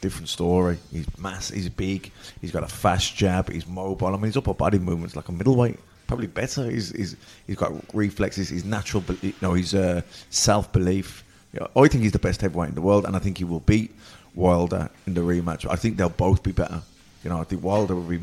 [0.00, 0.78] different story.
[0.90, 1.50] He's mass.
[1.50, 2.10] He's big.
[2.40, 3.50] He's got a fast jab.
[3.50, 4.08] He's mobile.
[4.08, 5.78] I mean, his upper body movements like a middleweight.
[6.06, 6.68] Probably better.
[6.68, 7.16] He's, he's
[7.46, 8.48] he's got reflexes.
[8.48, 9.02] He's natural.
[9.02, 11.24] be- You know, he's uh, self belief.
[11.52, 13.44] You know, I think he's the best heavyweight in the world, and I think he
[13.44, 13.94] will beat
[14.34, 15.66] Wilder in the rematch.
[15.70, 16.82] I think they'll both be better.
[17.22, 18.20] You know, I think Wilder will be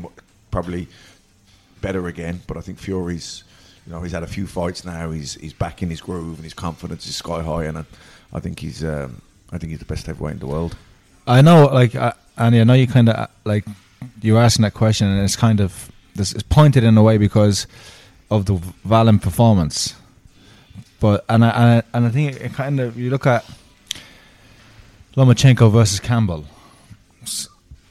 [0.50, 0.88] probably
[1.80, 3.44] better again, but I think Fury's.
[3.86, 5.10] You know, he's had a few fights now.
[5.10, 7.64] He's he's back in his groove, and his confidence is sky high.
[7.64, 7.84] And I,
[8.34, 10.76] I think he's um, I think he's the best heavyweight in the world.
[11.26, 13.64] I know, like, uh, Annie, I know you kind of like
[14.20, 17.66] you're asking that question, and it's kind of this is pointed in a way because
[18.30, 19.94] of the Wallin performance.
[21.00, 23.44] But and I, and I, and I think it kind of you look at
[25.16, 26.44] Lomachenko versus Campbell.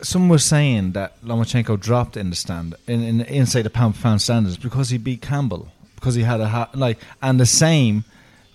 [0.07, 4.21] Some were saying that Lomachenko dropped in the stand in, in inside the pound pound
[4.21, 8.05] standards because he beat Campbell because he had a ha- like and the same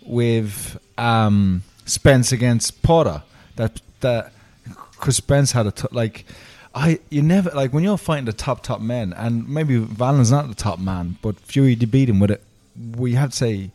[0.01, 3.23] with um, Spence against Porter
[3.57, 4.33] that that
[4.97, 6.25] Chris Spence had a t- like
[6.75, 10.49] I you never like when you're fighting the top top men and maybe Wallin's not
[10.49, 12.43] the top man but Fury did beat him with it
[12.97, 13.71] we have to say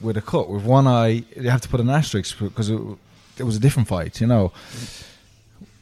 [0.00, 2.80] with a cut with one eye you have to put an asterisk because it,
[3.38, 4.52] it was a different fight you know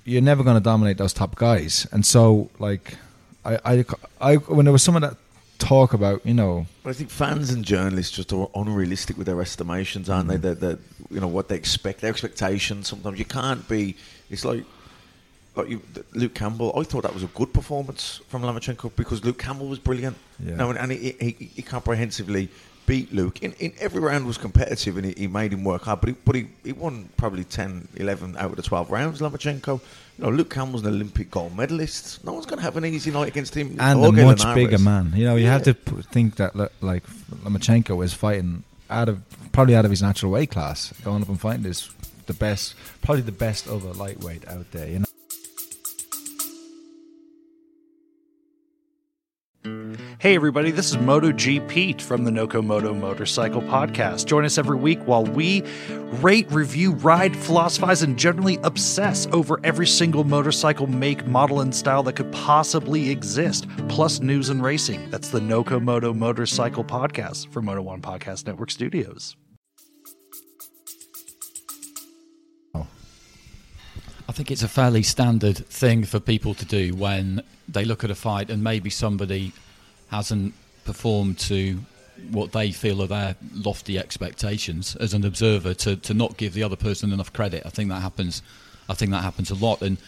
[0.04, 2.96] you're never going to dominate those top guys and so like
[3.44, 3.84] I, I,
[4.20, 5.16] I when there was some of that
[5.58, 9.40] talk about you know But I think fans and journalists just are unrealistic with their
[9.40, 10.36] estimations, aren't they?
[10.36, 10.42] Mm.
[10.42, 10.78] That that
[11.10, 12.88] you know what they expect, their expectations.
[12.88, 13.96] Sometimes you can't be.
[14.30, 14.64] It's like
[15.56, 15.80] like you,
[16.12, 16.72] Luke Campbell.
[16.76, 20.16] I thought that was a good performance from Lomachenko because Luke Campbell was brilliant.
[20.40, 20.56] Yeah.
[20.56, 22.48] No, and, and he, he, he comprehensively
[22.86, 23.42] beat Luke.
[23.42, 26.00] In, in every round was competitive and he, he made him work hard.
[26.00, 29.20] But he, but he, he won probably 10, 11 out of the twelve rounds.
[29.20, 29.80] Lomachenko.
[30.18, 32.22] You know, Luke Campbell's an Olympic gold medalist.
[32.24, 33.76] No one's going to have an easy night against him.
[33.80, 35.12] and a much bigger man.
[35.14, 37.04] You know, you have to p- think that like
[37.42, 39.22] Lomachenko is fighting out of
[39.52, 41.92] probably out of his natural weight class, going up and fighting this
[42.26, 44.88] the best, probably the best a lightweight out there.
[44.88, 45.04] You know.
[50.18, 54.26] Hey, everybody, this is MotoGPete from the Noco Moto Motorcycle Podcast.
[54.26, 55.62] Join us every week while we
[56.22, 62.02] rate, review, ride, philosophize, and generally obsess over every single motorcycle make, model, and style
[62.04, 65.10] that could possibly exist, plus news and racing.
[65.10, 69.36] That's the Noco Moto Motorcycle Podcast from Moto One Podcast Network Studios.
[74.28, 78.10] I think it's a fairly standard thing for people to do when they look at
[78.10, 79.52] a fight and maybe somebody
[80.10, 80.54] hasn't
[80.84, 81.78] performed to
[82.30, 86.62] what they feel are their lofty expectations as an observer to, to not give the
[86.62, 87.62] other person enough credit.
[87.66, 88.42] I think that happens.
[88.88, 89.82] I think that happens a lot.
[89.82, 89.98] And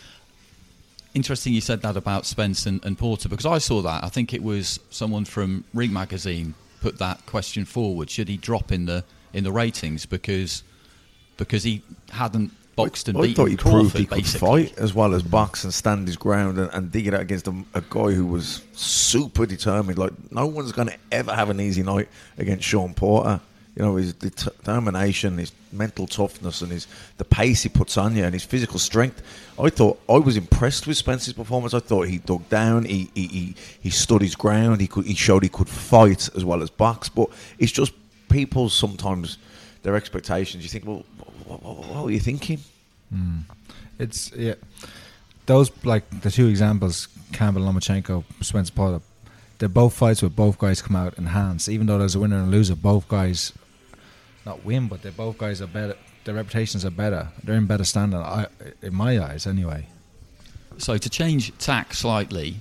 [1.15, 4.05] interesting you said that about Spence and, and Porter because I saw that.
[4.05, 8.09] I think it was someone from Ring Magazine put that question forward.
[8.09, 10.63] Should he drop in the in the ratings because
[11.37, 14.67] because he hadn't boxed and I beaten thought he Crawford, proved he could basically.
[14.67, 17.49] fight as well as box and stand his ground and, and dig it out against
[17.49, 19.99] a, a guy who was super determined.
[19.99, 22.09] Like no one's going to ever have an easy night
[22.39, 23.41] against Sean Porter.
[23.75, 26.87] You know his determination, his mental toughness, and his
[27.19, 29.23] the pace he puts on you, and his physical strength.
[29.59, 31.75] I thought I was impressed with Spence's performance.
[31.75, 34.81] I thought he dug down, he he, he, he stood his ground.
[34.81, 37.11] He could he showed he could fight as well as box.
[37.11, 37.93] But it's just
[38.31, 39.37] people sometimes
[39.87, 40.65] their expectations.
[40.65, 41.05] You think, well,
[41.45, 42.59] what, what, what were you thinking?
[43.09, 43.43] Hmm.
[44.01, 44.55] It's yeah.
[45.47, 49.01] Those like the two examples, Campbell, Lomachenko, Spence Porter.
[49.59, 51.69] They're both fights where both guys come out enhanced.
[51.69, 53.53] Even though there's a winner and a loser, both guys
[54.45, 55.97] not win, but they're both guys are better.
[56.25, 57.29] Their reputations are better.
[57.45, 58.47] They're in better standing, I,
[58.83, 59.87] in my eyes, anyway.
[60.79, 62.57] So to change tack slightly,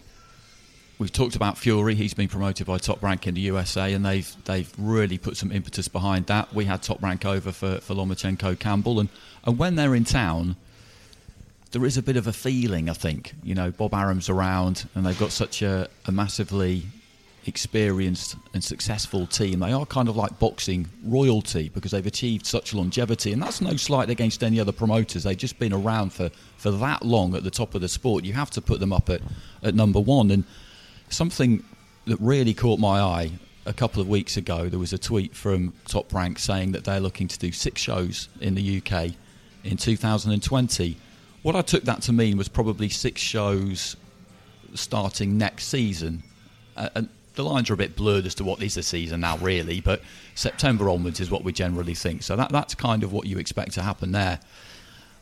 [0.97, 1.95] we've talked about Fury.
[1.95, 5.51] He's been promoted by Top Rank in the USA, and they've they've really put some
[5.51, 6.53] impetus behind that.
[6.53, 9.09] We had Top Rank over for for Lomachenko Campbell, and
[9.43, 10.55] and when they're in town,
[11.71, 12.89] there is a bit of a feeling.
[12.89, 16.83] I think you know Bob Arum's around, and they've got such a, a massively
[17.47, 19.59] experienced and successful team.
[19.59, 23.75] They are kind of like boxing royalty because they've achieved such longevity, and that's no
[23.75, 25.23] slight against any other promoters.
[25.23, 28.23] They've just been around for, for that long at the top of the sport.
[28.23, 29.21] You have to put them up at,
[29.61, 30.31] at number one.
[30.31, 30.43] And
[31.10, 31.64] something
[32.06, 33.32] that really caught my eye
[33.66, 36.99] a couple of weeks ago, there was a tweet from Top Rank saying that they're
[36.99, 39.12] looking to do six shows in the UK
[39.64, 40.97] in 2020.
[41.41, 43.95] What I took that to mean was probably six shows
[44.74, 46.24] starting next season.
[46.78, 49.38] Uh, and the lines are a bit blurred as to what is the season now,
[49.38, 49.82] really.
[49.82, 50.01] But
[50.36, 52.24] September onwards is what we generally think.
[52.24, 54.39] So that that's kind of what you expect to happen there.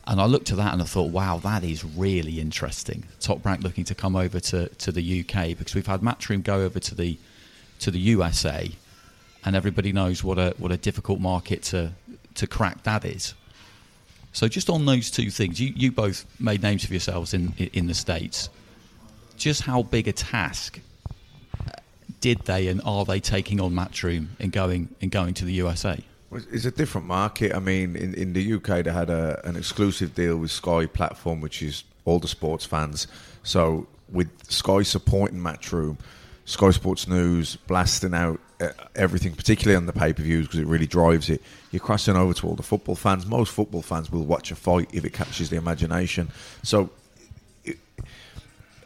[0.06, 3.04] And I looked at that and I thought, wow, that is really interesting.
[3.20, 6.62] Top Rank looking to come over to, to the UK because we've had Matchroom go
[6.62, 7.18] over to the
[7.80, 8.70] to the USA,
[9.44, 11.92] and everybody knows what a what a difficult market to
[12.34, 13.34] to crack that is.
[14.32, 17.86] So just on those two things, you, you both made names for yourselves in in
[17.86, 18.48] the states.
[19.36, 20.80] Just how big a task
[21.60, 21.72] uh,
[22.20, 25.98] did they and are they taking on Matchroom in going in going to the USA?
[26.34, 27.54] It's a different market.
[27.54, 31.40] I mean, in, in the UK, they had a, an exclusive deal with Sky Platform,
[31.40, 33.06] which is all the sports fans.
[33.42, 35.98] So, with Sky supporting Matchroom,
[36.44, 40.66] Sky Sports News blasting out uh, everything, particularly on the pay per views, because it
[40.66, 41.42] really drives it.
[41.70, 43.26] You're crossing over to all the football fans.
[43.26, 46.30] Most football fans will watch a fight if it captures the imagination.
[46.62, 46.90] So,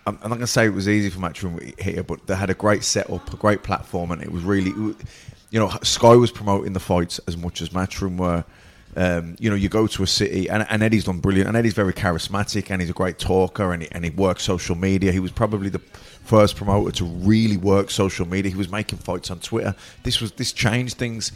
[0.09, 2.51] I'm, I'm not going to say it was easy for Matchroom here, but they had
[2.51, 4.95] a great setup, a great platform, and it was really,
[5.51, 8.45] you know, Sky was promoting the fights as much as Matchroom were.
[8.97, 11.75] Um, you know, you go to a city, and, and Eddie's done brilliant, and Eddie's
[11.75, 15.13] very charismatic, and he's a great talker, and he, and he works social media.
[15.13, 15.81] He was probably the
[16.29, 18.51] first promoter to really work social media.
[18.51, 19.75] He was making fights on Twitter.
[20.03, 21.33] This was this changed things.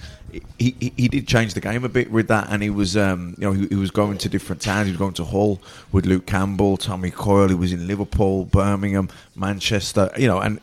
[0.58, 3.34] He, he, he did change the game a bit with that, and he was um,
[3.38, 4.86] you know he, he was going to different towns.
[4.86, 5.60] He was going to Hull
[5.92, 7.48] with Luke Campbell, Tommy Coyle.
[7.48, 10.10] He was in Liverpool, Birmingham, Manchester.
[10.16, 10.60] You know, and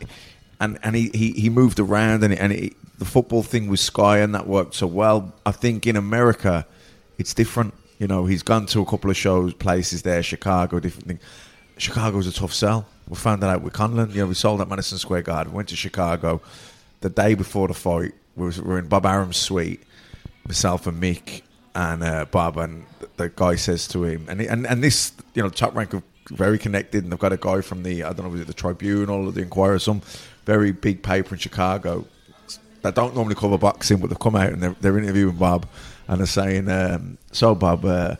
[0.60, 4.20] and and he, he, he moved around, and and it, the football thing with Sky,
[4.20, 5.34] and that worked so well.
[5.45, 6.68] I think in America,
[7.18, 7.74] it's different.
[7.97, 11.22] You know, he's gone to a couple of shows, places there, Chicago, different things.
[11.78, 12.86] Chicago's a tough sell.
[13.08, 14.12] We found that out with Conlan.
[14.12, 15.54] You know, we sold at Madison Square Garden.
[15.54, 16.41] Went to Chicago
[17.00, 18.14] the day before the fight.
[18.36, 19.82] We, were in Bob Arum's suite,
[20.45, 21.41] myself and Mick
[21.76, 22.86] and uh, Bob, and
[23.16, 26.60] the guy says to him, and, and and this, you know, top rank of very
[26.60, 29.10] connected, and they've got a guy from the I don't know, was it the Tribune
[29.10, 30.02] or the Inquirer, some
[30.45, 32.06] very big paper in Chicago
[32.82, 35.67] that don't normally cover boxing, but they've come out and they're, they're interviewing Bob,
[36.07, 38.15] and they're saying, um, "So Bob." Uh,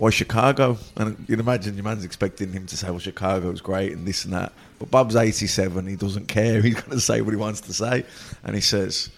[0.00, 0.78] why Chicago?
[0.96, 4.32] And you'd imagine your man's expecting him to say, well, Chicago's great and this and
[4.32, 4.50] that.
[4.78, 6.62] But Bob's 87, he doesn't care.
[6.62, 8.06] He's going to say what he wants to say.
[8.42, 9.10] And he says,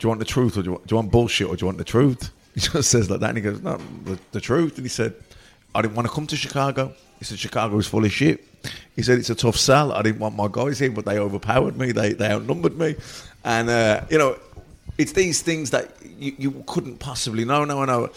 [0.00, 1.62] do you want the truth or do you want, do you want bullshit or do
[1.62, 2.30] you want the truth?
[2.56, 4.78] He just says like that and he goes, no, the, the truth.
[4.78, 5.14] And he said,
[5.74, 6.94] I didn't want to come to Chicago.
[7.18, 8.55] He said, "Chicago is full of shit.
[8.94, 9.92] He said, it's a tough sell.
[9.92, 11.92] I didn't want my guys here, but they overpowered me.
[11.92, 12.96] They, they outnumbered me.
[13.44, 14.38] And, uh, you know,
[14.98, 17.64] it's these things that you, you couldn't possibly know.
[17.64, 18.10] No, no.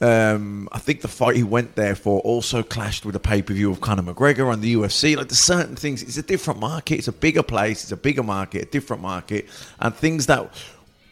[0.00, 3.52] Um, I think the fight he went there for also clashed with the pay per
[3.52, 5.16] view of Conor McGregor on the UFC.
[5.16, 6.02] Like there's certain things.
[6.02, 6.98] It's a different market.
[6.98, 7.82] It's a bigger place.
[7.82, 8.62] It's a bigger market.
[8.62, 9.48] A different market,
[9.80, 10.52] and things that.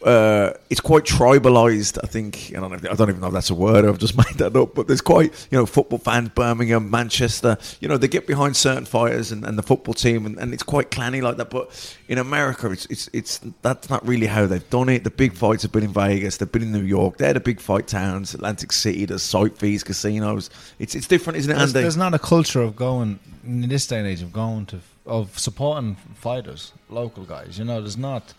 [0.02, 2.52] Uh, it's quite tribalized, I think.
[2.56, 3.84] I don't, know I don't even know if that's a word.
[3.84, 4.74] I've just made that up.
[4.74, 7.56] But there's quite, you know, football fans, Birmingham, Manchester.
[7.80, 10.62] You know, they get behind certain fighters and, and the football team, and, and it's
[10.62, 11.50] quite clanny like that.
[11.50, 15.04] But in America, it's it's it's that's not really how they've done it.
[15.04, 16.36] The big fights have been in Vegas.
[16.36, 17.16] They've been in New York.
[17.16, 18.34] They're the big fight towns.
[18.34, 19.06] Atlantic City.
[19.06, 20.50] There's site fees, casinos.
[20.78, 21.82] It's it's different, isn't it, There's, Andy?
[21.82, 25.38] there's not a culture of going in this day and age of going to of
[25.38, 27.58] supporting fighters, local guys.
[27.58, 28.34] You know, there's not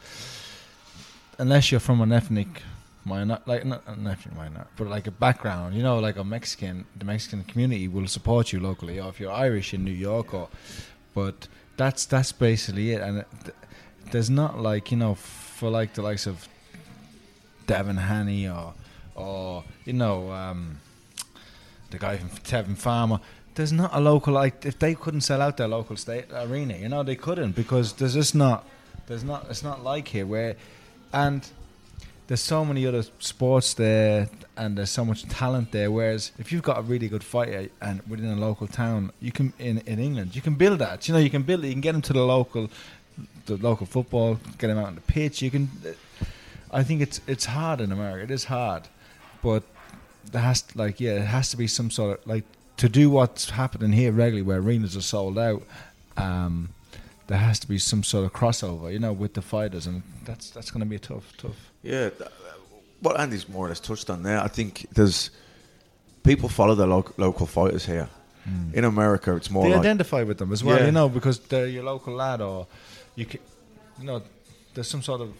[1.37, 2.63] unless you're from an ethnic
[3.05, 5.75] minor, like not an ethnic minor, but like a background.
[5.75, 9.31] You know, like a Mexican, the Mexican community will support you locally, or if you're
[9.31, 10.49] Irish in New York, or
[11.13, 13.01] but that's that's basically it.
[13.01, 13.55] And it, th-
[14.11, 16.47] there's not like you know for like the likes of
[17.65, 18.73] Devin Haney or
[19.15, 20.31] or you know.
[20.31, 20.79] um
[21.89, 23.19] the guy from Tevin Farmer.
[23.55, 26.89] There's not a local like if they couldn't sell out their local state arena, you
[26.89, 28.67] know they couldn't because there's just not
[29.07, 30.55] there's not it's not like here where
[31.13, 31.47] and
[32.27, 35.89] there's so many other sports there and there's so much talent there.
[35.89, 39.53] Whereas if you've got a really good fighter and within a local town, you can
[39.59, 41.07] in in England you can build that.
[41.07, 41.67] You know you can build it.
[41.67, 42.69] You can get him to the local
[43.45, 45.41] the local football, get him out on the pitch.
[45.41, 45.69] You can.
[46.71, 48.23] I think it's it's hard in America.
[48.23, 48.83] It is hard,
[49.41, 49.63] but
[50.31, 52.43] there has to, like yeah, it has to be some sort of like
[52.77, 55.63] to do what's happening here regularly, where arenas are sold out.
[56.17, 56.69] Um,
[57.27, 60.49] there has to be some sort of crossover, you know, with the fighters, and that's
[60.51, 61.71] that's going to be a tough, tough.
[61.83, 62.27] Yeah, th- uh,
[63.01, 64.39] what Andy's more or less touched on there.
[64.39, 65.29] I think there's
[66.23, 68.09] people follow the lo- local fighters here.
[68.43, 68.77] Hmm.
[68.77, 70.85] In America, it's more they like identify with them as well, Yeah.
[70.85, 72.67] you know, because they're your local lad, or
[73.15, 73.41] you can,
[73.99, 74.21] you know,
[74.73, 75.33] there's some sort of,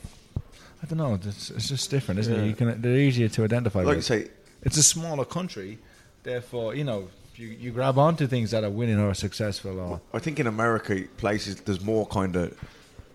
[0.84, 2.42] I don't know, it's, it's just different, isn't Yeah.
[2.42, 2.48] it?
[2.48, 4.06] You can they're easier to identify like you with.
[4.06, 4.28] say,
[4.64, 5.78] it's a smaller country,
[6.24, 7.08] therefore, you know,
[7.38, 11.04] you you grab onto things that are winning or successful, or I think in America,
[11.18, 12.58] places there's more kind of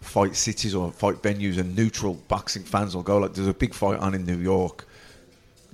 [0.00, 3.18] fight cities or fight venues, and neutral boxing fans will go.
[3.18, 4.86] Like there's a big fight on in New York.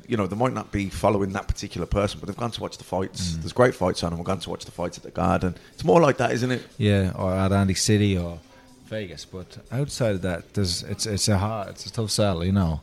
[0.06, 2.78] You know, they might not be following that particular person, but they've gone to watch
[2.78, 3.36] the fights.
[3.36, 5.54] There's great fights on, and we've gone to watch the fights at the Garden.
[5.74, 6.66] It's more like that, isn't it?
[6.78, 8.38] yeah, or at Andy City, or
[8.86, 9.26] Vegas.
[9.26, 12.80] But outside of that, there's it's it's a hard, it's a tough sell, you know.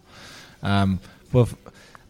[0.61, 0.99] Um,
[1.31, 1.49] but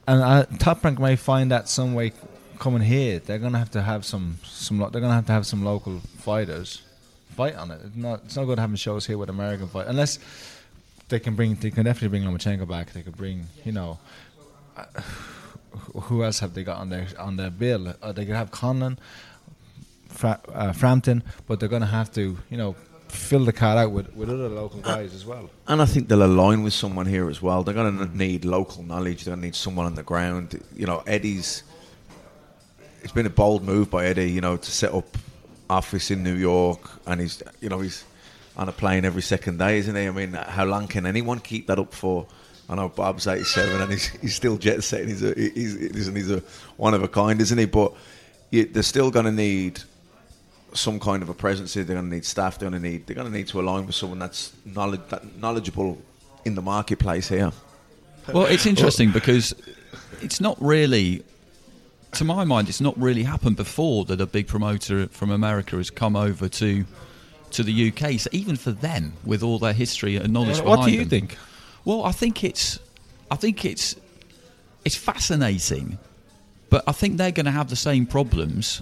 [0.05, 2.11] and uh, Top Rank may find that some way
[2.59, 3.19] coming here.
[3.19, 4.79] They're gonna have to have some some.
[4.79, 6.81] Lo- they're gonna have to have some local fighters
[7.35, 7.81] fight on it.
[7.85, 10.19] It's not it's not good having shows here with American fight unless
[11.09, 12.91] they can bring they can definitely bring Lomachenko back.
[12.93, 13.99] They could bring you know.
[14.75, 14.85] Uh,
[15.93, 17.93] who else have they got on their on their bill?
[18.01, 18.97] Uh, they could have Conlan,
[20.07, 22.75] Fra- uh, Frampton, but they're to have to, you know,
[23.07, 25.49] fill the card out with, with other local guys as well.
[25.67, 27.63] And I think they'll align with someone here as well.
[27.63, 29.23] They're going to need local knowledge.
[29.23, 30.61] They're going to need someone on the ground.
[30.75, 31.63] You know, Eddie's.
[33.05, 35.05] It's been a bold move by Eddie, you know, to set up
[35.69, 38.03] office in New York, and he's, you know, he's
[38.57, 40.07] on a plane every second day, isn't he?
[40.07, 42.25] I mean, how long can anyone keep that up for?
[42.67, 45.09] I know Bob's 87 and he's, he's still jet setting.
[45.09, 46.41] He's a, he's, he's, a
[46.77, 47.65] one of a kind, isn't he?
[47.65, 47.93] But
[48.49, 49.81] you, they're still going to need
[50.73, 51.75] some kind of a presence.
[51.75, 52.57] They're going to need staff.
[52.57, 55.37] They're going to need they're going to need to align with someone that's knowledge that
[55.37, 56.01] knowledgeable
[56.43, 57.51] in the marketplace here.
[58.33, 59.53] Well, it's interesting because
[60.23, 61.23] it's not really,
[62.15, 65.89] to my mind, it's not really happened before that a big promoter from America has
[65.89, 66.85] come over to
[67.51, 68.19] to the UK.
[68.19, 71.37] So even for them, with all their history and knowledge, what do you them- think?
[71.85, 72.79] Well, I think it's,
[73.29, 73.95] I think it's,
[74.83, 75.97] it's fascinating,
[76.69, 78.81] but I think they're going to have the same problems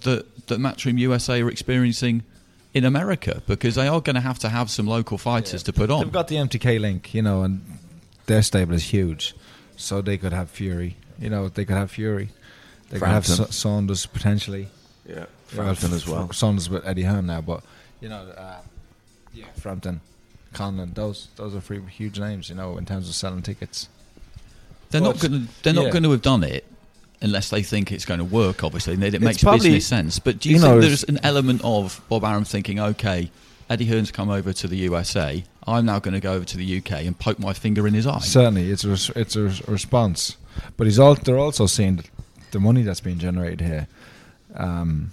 [0.00, 2.24] that that Matchroom USA are experiencing
[2.74, 5.90] in America because they are going to have to have some local fighters to put
[5.90, 6.02] on.
[6.02, 7.62] They've got the MTK link, you know, and
[8.26, 9.34] their stable is huge,
[9.76, 10.96] so they could have Fury.
[11.18, 12.30] You know, they could have Fury.
[12.90, 13.46] They could have Frampton.
[13.46, 14.68] Sa- Saunders potentially.
[15.08, 16.30] Yeah, Frampton as well.
[16.32, 17.62] Saunders with Eddie Hearn now, but
[18.00, 18.60] you know, uh,
[19.32, 20.00] yeah, Frampton,
[20.54, 20.94] Conlan.
[20.94, 22.48] Those those are three huge names.
[22.48, 23.88] You know, in terms of selling tickets.
[24.90, 25.62] They're not going to.
[25.62, 26.64] They're not going to have done it
[27.22, 28.64] unless they think it's going to work.
[28.64, 30.18] Obviously, and that it It's makes probably- business sense.
[30.18, 33.30] But do you, you think know, there's an element of Bob Arum thinking, okay,
[33.68, 35.44] Eddie Hearn's come over to the USA.
[35.66, 38.06] I'm now going to go over to the UK and poke my finger in his
[38.06, 38.18] eye.
[38.18, 40.36] Certainly, it's a res- it's a res- response,
[40.76, 42.04] but he's all they're also seeing the,
[42.50, 43.88] the money that's being generated here
[44.54, 45.10] um,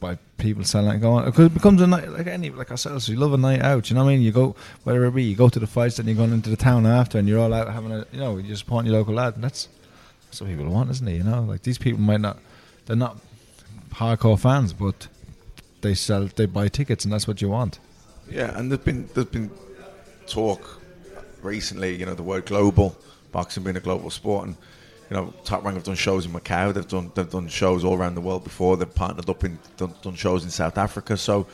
[0.00, 3.08] by people selling it going because it becomes a night like any like ourselves.
[3.08, 3.90] You love a night out.
[3.90, 4.22] You know what I mean?
[4.22, 4.54] You go
[4.84, 5.24] whatever it be.
[5.24, 7.52] You go to the fights, then you're going into the town after, and you're all
[7.54, 9.34] out having a you know you just supporting your local lad.
[9.34, 9.68] And that's
[10.26, 11.16] that's what people want, isn't it?
[11.16, 12.38] You know, like these people might not
[12.86, 13.18] they're not
[13.92, 15.08] hardcore fans, but
[15.80, 17.78] they sell they buy tickets, and that's what you want.
[18.30, 19.50] Yeah, and there's been there's been
[20.26, 20.80] talk
[21.42, 21.94] recently.
[21.96, 22.96] You know, the word global
[23.32, 24.56] boxing being a global sport, and
[25.10, 26.74] you know, Top Rank have done shows in Macau.
[26.74, 28.76] They've done they've done shows all around the world before.
[28.76, 31.16] They've partnered up in done, done shows in South Africa.
[31.16, 31.46] So,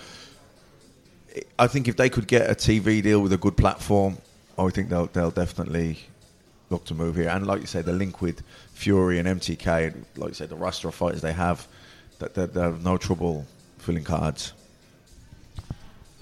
[1.59, 4.19] I think if they could get a TV deal with a good platform,
[4.59, 5.99] I think they'll they'll definitely
[6.71, 7.29] look to move here.
[7.29, 8.43] And like you say, the link with
[8.73, 11.67] Fury and MTK, like you said, the roster of fighters they have,
[12.19, 13.47] that that they have no trouble
[13.79, 14.55] filling cards.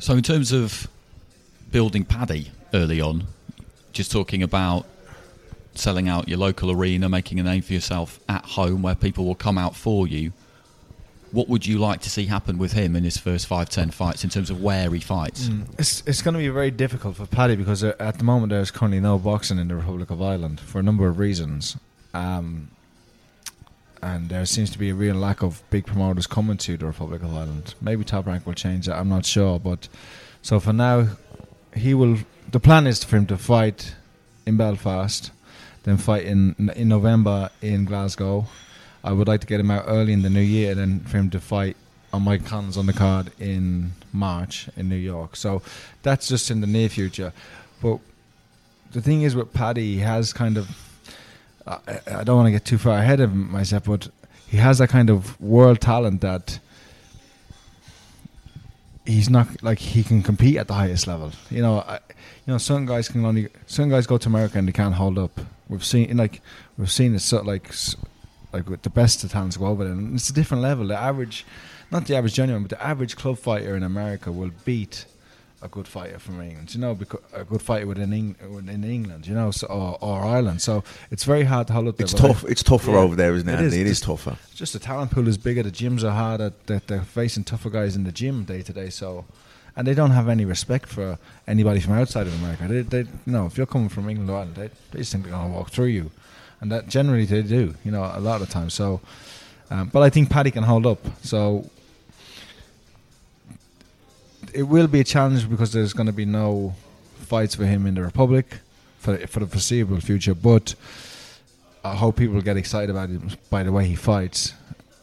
[0.00, 0.88] So, in terms of
[1.70, 3.24] building Paddy early on,
[3.92, 4.86] just talking about
[5.80, 9.34] selling out your local arena, making a name for yourself at home where people will
[9.34, 10.32] come out for you.
[11.32, 14.24] What would you like to see happen with him in his first five, ten fights
[14.24, 15.48] in terms of where he fights?
[15.78, 18.72] It's it's going to be very difficult for Paddy because uh, at the moment there's
[18.72, 21.76] currently no boxing in the Republic of Ireland for a number of reasons,
[22.14, 22.70] um,
[24.02, 27.22] and there seems to be a real lack of big promoters coming to the Republic
[27.22, 27.74] of Ireland.
[27.80, 28.96] Maybe Top Rank will change that.
[28.98, 29.88] I'm not sure, but
[30.42, 31.10] so for now,
[31.76, 32.18] he will.
[32.50, 33.94] The plan is for him to fight
[34.46, 35.30] in Belfast,
[35.84, 38.46] then fight in in November in Glasgow.
[39.02, 41.30] I would like to get him out early in the new year, then for him
[41.30, 41.76] to fight
[42.12, 45.36] on my Collins on the card in March in New York.
[45.36, 45.62] So
[46.02, 47.32] that's just in the near future.
[47.80, 47.98] But
[48.92, 50.68] the thing is with Paddy, he has kind of.
[51.66, 54.08] I, I don't want to get too far ahead of myself, but
[54.48, 56.58] he has that kind of world talent that
[59.04, 61.32] he's not like he can compete at the highest level.
[61.50, 61.94] You know, I,
[62.46, 65.18] you know, some guys can only some guys go to America and they can't hold
[65.18, 65.40] up.
[65.68, 66.40] We've seen like
[66.76, 67.72] we've seen it so like
[68.52, 70.86] like with the best of talents go over there, and it's a different level.
[70.88, 71.46] The average,
[71.90, 75.06] not the average genuine, but the average club fighter in America will beat
[75.62, 76.74] a good fighter from England.
[76.74, 78.36] You know, because a good fighter within Eng-
[78.68, 80.62] in England, you know, so, or, or Ireland.
[80.62, 82.00] So it's very hard to hold up.
[82.00, 82.44] It's tough.
[82.48, 83.52] It's tougher Yeah, over there, isn't it?
[83.58, 83.80] Andy?
[83.80, 84.36] It is Just- tougher.
[84.54, 85.62] Just the talent pool is bigger.
[85.62, 86.52] The gyms are harder.
[86.66, 88.90] They're, they're facing tougher guys in the gym day to day.
[88.90, 89.24] So,
[89.76, 92.66] and they don't have any respect for anybody from outside of America.
[92.68, 95.24] They, they, you know, if you're coming from England or Ireland, they, they just think
[95.24, 96.10] they're going to walk through you,
[96.60, 97.74] and that generally they do.
[97.84, 98.70] You know, a lot of the time.
[98.70, 99.00] So,
[99.70, 101.00] um, but I think Paddy can hold up.
[101.22, 101.68] So.
[104.54, 106.74] It will be a challenge because there's going to be no
[107.14, 108.58] fights for him in the Republic
[108.98, 110.34] for for the foreseeable future.
[110.34, 110.74] But
[111.84, 114.54] I hope people get excited about him by the way he fights,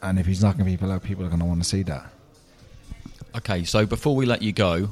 [0.02, 2.06] and if he's knocking people out, people are going to want to see that.
[3.36, 4.89] Okay, so before we let you go,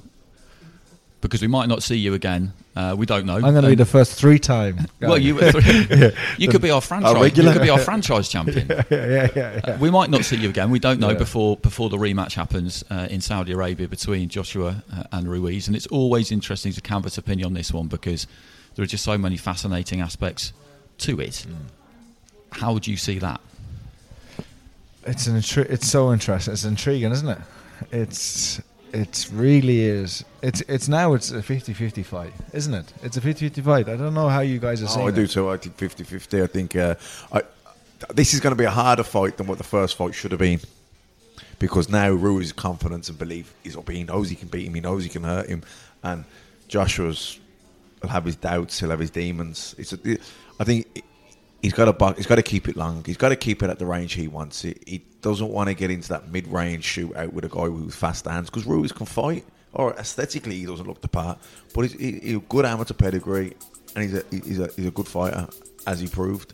[1.27, 2.53] because we might not see you again.
[2.75, 3.35] Uh, we don't know.
[3.35, 4.87] I'm going to be the first three time.
[5.01, 5.39] Well, you
[6.37, 7.37] you could be our franchise.
[7.37, 8.67] You could be our franchise champion.
[8.69, 9.61] yeah, yeah, yeah.
[9.63, 10.69] Uh, we might not see you again.
[10.69, 11.17] We don't know Yeah.
[11.17, 15.75] before before the rematch happens uh, in Saudi Arabia between Joshua uh, and Ruiz, and
[15.75, 18.27] it's always interesting to canvass opinion on this one because
[18.75, 20.53] there are just so many fascinating aspects
[20.99, 21.45] to it.
[22.51, 23.41] How would you see that?
[25.05, 26.53] It's an intri- it's so interesting.
[26.53, 27.37] It's intriguing, isn't it?
[27.91, 28.61] It's
[28.95, 30.23] it really is.
[30.41, 32.93] It's it's now it's a 50-50 fight, isn't it?
[33.03, 33.89] It's a 50-50 fight.
[33.89, 35.31] I don't know how you guys are Oh, seeing I do it.
[35.31, 35.49] too.
[35.49, 36.43] I think 50-50.
[36.43, 36.95] I think uh,
[37.31, 37.41] I,
[38.13, 40.39] this is going to be a harder fight than what the first fight should have
[40.39, 40.59] been.
[41.59, 43.89] Because now Rui's confidence and belief is up.
[43.89, 44.73] He knows he can beat him.
[44.73, 45.63] He knows he can hurt him.
[46.03, 46.25] And
[46.67, 47.39] Joshua's
[48.01, 48.79] will have his doubts.
[48.79, 49.73] He'll have his demons.
[49.77, 49.97] It's a,
[50.59, 51.03] I think
[51.65, 53.03] he's got to he's got to keep it long.
[53.03, 54.61] He's got to keep it at the range he wants.
[54.61, 58.25] He, he doesn't want to get into that mid-range shootout with a guy with fast
[58.25, 59.45] hands because Ruiz can fight.
[59.73, 61.37] Or aesthetically, he doesn't look the part,
[61.73, 63.55] but he's, he, he's a good amateur pedigree,
[63.95, 65.47] and he's a he's a he's a good fighter,
[65.85, 66.53] as he proved.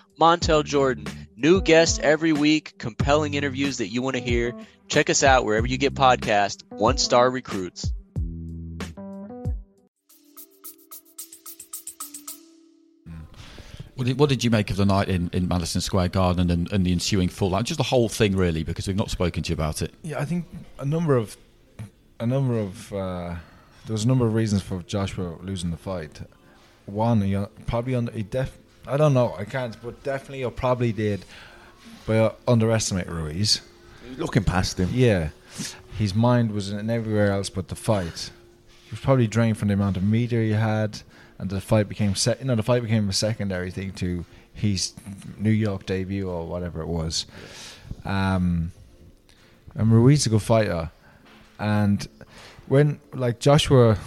[0.21, 1.07] Montel Jordan.
[1.35, 4.53] New guests every week, compelling interviews that you want to hear.
[4.87, 6.61] Check us out wherever you get podcasts.
[6.69, 7.91] One Star Recruits.
[13.95, 16.71] What did, what did you make of the night in, in Madison Square Garden and,
[16.71, 17.63] and the ensuing fallout?
[17.63, 19.91] Just the whole thing, really, because we've not spoken to you about it.
[20.03, 20.45] Yeah, I think
[20.77, 21.35] a number of
[22.19, 23.35] a number of uh,
[23.87, 26.21] there was a number of reasons for Joshua losing the fight.
[26.85, 30.91] One, he probably under he def I don't know, I can't, but definitely or probably
[30.91, 31.23] did,
[32.05, 33.61] but uh, underestimate Ruiz.
[34.17, 35.29] Looking past him, Yeah,
[35.97, 38.31] his mind was in everywhere else but the fight.
[38.85, 41.01] He was probably drained from the amount of media he had,
[41.37, 44.93] and the fight became se- you know the fight became a secondary thing to his
[45.37, 47.25] New York debut or whatever it was.
[48.03, 48.71] Um,
[49.75, 50.91] and Ruiz is a good fighter,
[51.59, 52.05] and
[52.67, 53.97] when like Joshua,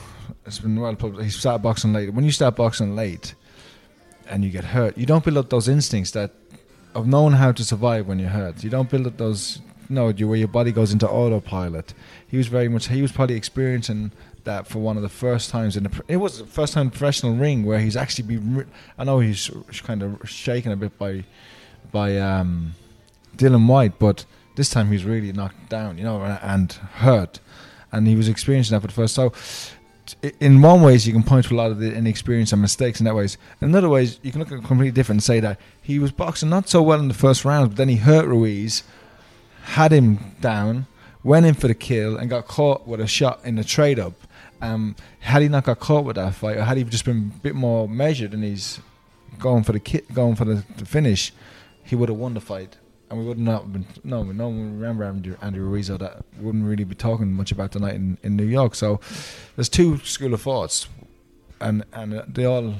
[0.44, 1.24] it's been well public.
[1.24, 2.12] He started boxing late.
[2.12, 3.34] When you start boxing late,
[4.28, 6.32] and you get hurt, you don't build up those instincts that
[6.94, 8.62] of knowing how to survive when you're hurt.
[8.62, 11.94] You don't build up those no, you where your body goes into autopilot.
[12.26, 12.88] He was very much.
[12.88, 14.12] He was probably experiencing
[14.44, 16.02] that for one of the first times in the.
[16.08, 18.66] It was the first time professional ring where he's actually been.
[18.98, 19.50] I know he's
[19.82, 21.24] kind of shaken a bit by,
[21.92, 22.74] by um,
[23.36, 24.24] Dillian Whyte, but
[24.56, 27.40] this time he's really knocked down, you know, and hurt,
[27.92, 29.14] and he was experiencing that for the first.
[29.14, 29.32] So,
[30.40, 33.04] in one ways, you can point to a lot of the inexperience and mistakes in
[33.04, 33.36] that ways.
[33.60, 36.12] In other ways, you can look at it completely different and say that he was
[36.12, 38.82] boxing not so well in the first round, but then he hurt Ruiz,
[39.64, 40.86] had him down,
[41.22, 44.14] went in for the kill, and got caught with a shot in the trade up.
[44.60, 47.38] Um, had he not got caught with that fight, or had he just been a
[47.40, 48.80] bit more measured and he's
[49.38, 51.32] going for the ki- going for the, the finish,
[51.82, 52.78] he would have won the fight.
[53.14, 55.98] And we would not have been no, no one would remember Andy, Andy Ruiz or
[55.98, 58.74] that wouldn't really be talking much about the night in, in New York.
[58.74, 58.98] So
[59.54, 60.88] there's two school of thoughts,
[61.60, 62.74] and and they all.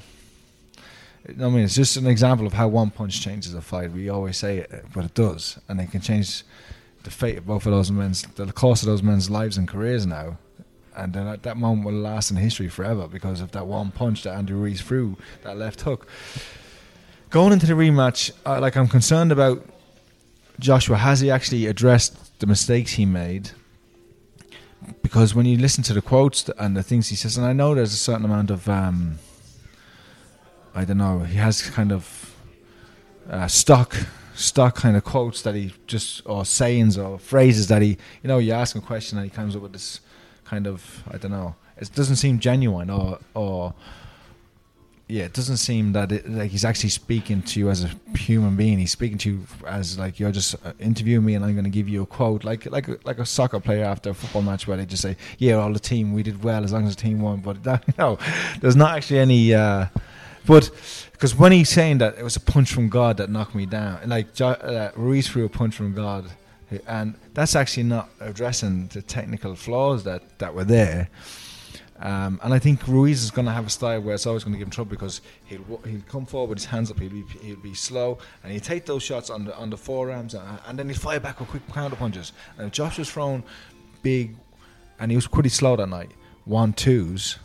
[1.29, 3.93] I mean, it's just an example of how one punch changes a fight.
[3.93, 6.43] We always say it, but it does, and it can change
[7.05, 10.05] the fate of both of those men's, the course of those men's lives and careers
[10.05, 10.39] now.
[10.97, 14.25] And then that, that moment will last in history forever because of that one punch
[14.25, 16.09] that Andy Ruiz threw, that left hook.
[17.31, 19.65] Going into the rematch, uh, like I'm concerned about
[20.59, 20.97] Joshua.
[20.97, 23.51] Has he actually addressed the mistakes he made?
[25.03, 27.75] Because when you listen to the quotes and the things he says, and I know
[27.75, 29.19] there's a certain amount of, um,
[30.75, 32.35] I don't know, he has kind of
[33.31, 33.97] uh, stock
[34.75, 38.53] kind of quotes that he just or sayings or phrases that he you know you
[38.53, 40.01] ask him a question and he comes up with this
[40.45, 43.75] kind of I don't know it doesn't seem genuine or or
[45.09, 48.57] yeah it doesn't seem that it, like he's actually speaking to you as a human
[48.57, 48.79] being.
[48.79, 51.71] He's speaking to you as like you're just uh, interviewing me and I'm going to
[51.71, 52.45] give you a quote.
[52.45, 55.55] Like like like a soccer player after a football match where they just say yeah
[55.55, 57.41] all the team we did well as long as the team won.
[57.41, 58.19] But that, no
[58.61, 59.87] there's not actually any uh
[60.47, 60.71] but
[61.13, 64.01] because when he's saying that it was a punch from God that knocked me down,
[64.07, 66.27] like uh, Ruiz threw a punch from God,
[66.87, 71.09] and that's actually not addressing the technical flaws that, that were there.
[72.01, 74.53] Um, and I think Ruiz is going to have a style where it's always going
[74.53, 77.25] to give him trouble because he'll he'll come forward with his hands up, he'll be
[77.41, 80.79] he'll be slow, and he'll take those shots on the on the forearms, and, and
[80.79, 82.33] then he'll fire back with quick counter punches.
[82.59, 83.45] And Josh was thrown
[84.03, 84.37] big,
[84.99, 86.11] and he was pretty slow that night,
[86.45, 87.39] one twos,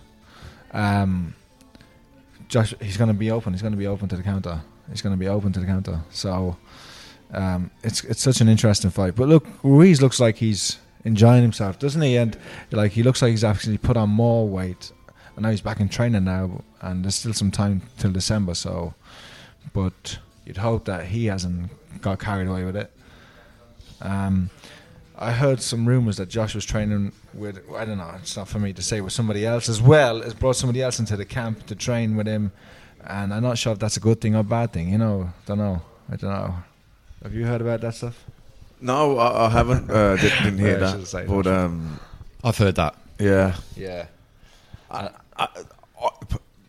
[0.72, 1.36] um,
[2.48, 3.54] Josh he's going to be open.
[3.54, 4.62] He's going to be open to the counter.
[4.90, 6.02] He's going to be open to the counter.
[6.10, 6.58] So
[7.32, 9.16] um, it's it's such an interesting fight.
[9.16, 12.18] But look, Ruiz looks like he's enjoying himself, doesn't he?
[12.18, 12.38] And
[12.72, 14.92] like he looks like he's actually put on more weight.
[15.36, 18.56] And now he's back in training now, and there's still some time till December.
[18.56, 18.94] So,
[19.74, 21.72] but you'd hope that he hasn't
[22.02, 22.92] got carried away with it.
[24.02, 24.50] Um,
[25.18, 27.60] I heard some rumors that Josh was training with.
[27.76, 28.14] I don't know.
[28.22, 30.22] It's not for me to say with somebody else as well.
[30.22, 32.52] Has brought somebody else into the camp to train with him,
[33.06, 34.90] and I'm not sure if that's a good thing or bad thing.
[34.90, 35.82] You know, don't know.
[36.10, 36.56] I don't know.
[37.24, 38.26] Have you heard about that stuff?
[38.82, 39.90] No, I, I haven't.
[39.90, 40.92] Uh, did, didn't hear I that.
[40.92, 41.54] should've said But that.
[41.66, 42.00] um,
[42.44, 42.96] I've heard that.
[43.20, 44.06] yeah, Yeah.
[44.92, 45.48] I, I,
[46.02, 46.10] I,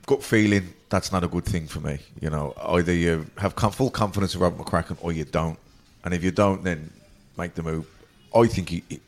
[0.06, 1.98] gut feeling that's not a good thing for me.
[2.20, 5.58] You know, either you have com- full confidence in Robert McCracken or you don't.
[6.04, 6.90] And if you don't, then
[7.38, 7.86] make the move.
[8.34, 9.00] I think he, he,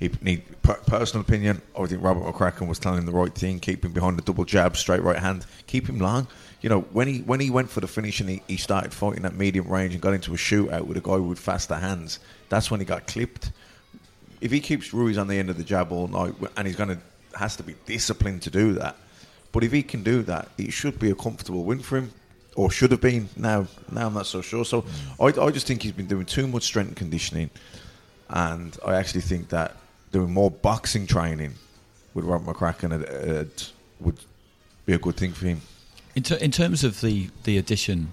[0.00, 1.62] he need per, personal opinion.
[1.78, 3.60] I think Robert McCracken was telling him the right thing.
[3.60, 5.46] Keep him behind the double jab, straight right hand.
[5.66, 6.26] Keep him long.
[6.60, 9.24] You know, when he when he went for the finish and he, he started fighting
[9.24, 12.18] at medium range and got into a shootout with a guy with faster hands,
[12.48, 13.52] that's when he got clipped
[14.40, 16.90] if he keeps Ruiz on the end of the jab all night, and he's going
[16.90, 16.98] to
[17.36, 18.96] has to be disciplined to do that.
[19.52, 22.12] But if he can do that, it should be a comfortable win for him,
[22.56, 23.28] or should have been.
[23.36, 24.64] Now, now I'm not so sure.
[24.64, 24.84] So
[25.20, 27.50] I, I just think he's been doing too much strength and conditioning,
[28.28, 29.76] and I actually think that
[30.12, 31.54] doing more boxing training
[32.14, 33.44] with Robert McCracken uh,
[34.00, 34.18] would
[34.86, 35.60] be a good thing for him.
[36.14, 38.08] In, ter- in terms of the, the addition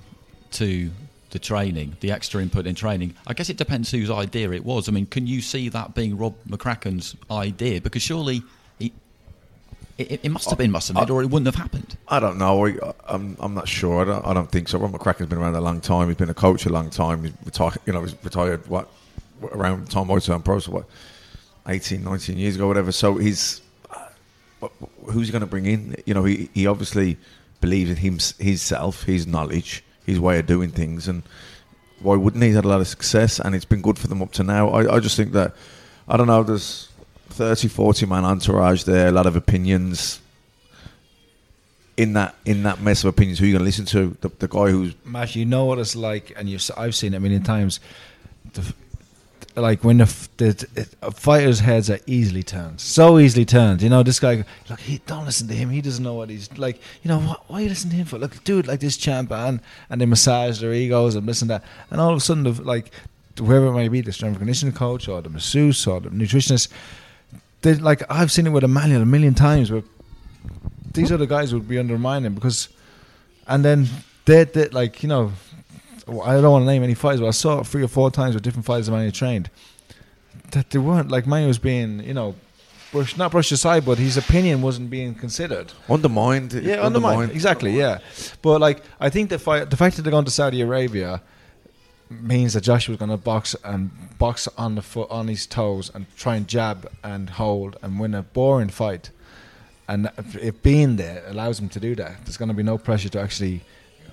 [0.52, 0.92] to
[1.36, 4.88] the training, the extra input in training, I guess it depends whose idea it was.
[4.88, 7.82] I mean, can you see that being Rob McCracken's idea?
[7.82, 8.42] Because surely
[9.98, 11.98] it, it must have been, mustn't it, or it wouldn't have happened.
[12.08, 12.66] I don't know.
[12.66, 14.02] I, I'm I'm not sure.
[14.02, 14.78] I don't, I don't think so.
[14.78, 16.08] Rob McCracken's been around a long time.
[16.08, 17.24] He's been a coach a long time.
[17.24, 17.78] He's retired.
[17.86, 18.68] You know, he's retired.
[18.68, 18.90] What
[19.54, 20.86] around time I turned pro, so what
[21.68, 22.92] 18, 19 years ago, whatever.
[22.92, 23.62] So he's
[24.62, 24.68] uh,
[25.06, 25.96] who's he going to bring in?
[26.06, 27.18] You know, he he obviously
[27.62, 31.24] believes in him, himself, his knowledge, his way of doing things, and
[32.00, 32.50] why wouldn't he?
[32.50, 34.70] He's had a lot of success, and it's been good for them up to now.
[34.70, 35.56] I, I just think that
[36.08, 36.44] I don't know.
[36.44, 36.90] There's
[37.30, 40.22] 30, 40 man entourage there, a lot of opinions.
[41.98, 44.18] In that in that mess of opinions, who are you going to listen to?
[44.20, 47.18] The, the guy who's Mash, you know what it's like, and you've, I've seen it
[47.18, 47.80] a million times.
[48.52, 48.74] The,
[49.56, 53.82] like when the, the, a uh, fighter's heads are easily turned, so easily turned.
[53.82, 55.70] You know, this guy, look, he don't listen to him.
[55.70, 56.80] He doesn't know what he's like.
[57.04, 58.18] You know, what, why you listen to him for?
[58.18, 61.64] Look, dude, like this champ, and and they massage their egos and this and that,
[61.90, 62.92] and all of a sudden, the, like
[63.38, 66.70] whoever it might be, the strength and conditioning coach or the masseuse or the nutritionist,
[67.62, 69.84] they like I've seen it with Emanuel a million times where
[70.94, 72.70] these other guys would be undermining because,
[73.48, 73.88] and then
[74.26, 75.32] they, they like you know,
[76.08, 78.36] I don't want to name any fighters, but I saw it three or four times
[78.36, 79.50] with different fighters Emanuel trained
[80.52, 82.36] that they weren't like Manu was being you know.
[82.92, 85.74] Brushed, not brushed aside, but his opinion wasn't being considered.
[85.90, 86.54] undermined.
[86.54, 87.32] Yeah, undermined.
[87.32, 87.78] Exactly.
[87.78, 88.00] Yeah,
[88.42, 91.22] but like I think the fight, the fact that they're going to Saudi Arabia
[92.10, 95.92] means that Joshua Joshua's going to box and box on the foot, on his toes,
[95.94, 99.10] and try and jab and hold and win a boring fight.
[99.90, 103.10] And if being there allows him to do that, there's going to be no pressure
[103.10, 103.62] to actually.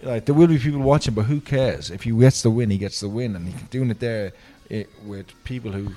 [0.03, 1.91] Like there will be people watching, but who cares?
[1.91, 4.33] If he gets the win, he gets the win, and he's doing it there
[4.69, 5.95] it, with people who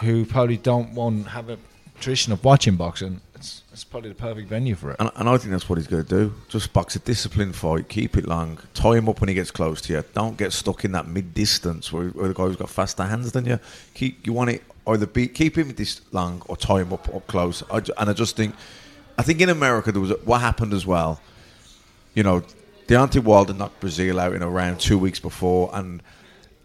[0.00, 1.58] who probably don't want have a
[2.00, 3.20] tradition of watching boxing.
[3.34, 4.96] It's, it's probably the perfect venue for it.
[5.00, 6.34] And, and I think that's what he's going to do.
[6.48, 9.80] Just box a disciplined fight, keep it long, tie him up when he gets close
[9.82, 10.04] to you.
[10.14, 13.44] Don't get stuck in that mid distance where, where the guy's got faster hands than
[13.44, 13.58] you.
[13.94, 17.62] Keep you want it either keep him this long or tie him up up close.
[17.70, 18.54] I, and I just think,
[19.18, 21.20] I think in America there was a, what happened as well.
[22.14, 22.42] You know,
[22.86, 26.02] Deontay Wilder knocked Breazeale out in a round two weeks before, and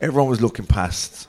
[0.01, 1.27] everyone was looking past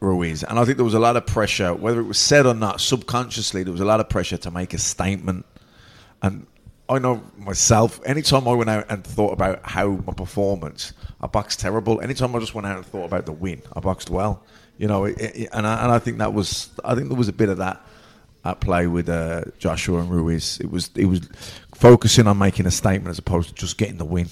[0.00, 0.44] Ruiz.
[0.44, 2.80] And I think there was a lot of pressure, whether it was said or not,
[2.80, 5.46] subconsciously, there was a lot of pressure to make a statement.
[6.22, 6.46] And
[6.88, 11.60] I know myself, anytime I went out and thought about how my performance, I boxed
[11.60, 12.00] terrible.
[12.00, 14.42] Anytime I just went out and thought about the win, I boxed well.
[14.76, 17.28] You know, it, it, and, I, and I think that was, I think there was
[17.28, 17.80] a bit of that
[18.44, 20.58] at play with uh, Joshua and Ruiz.
[20.60, 21.20] It was, it was
[21.74, 24.28] focusing on making a statement as opposed to just getting the win.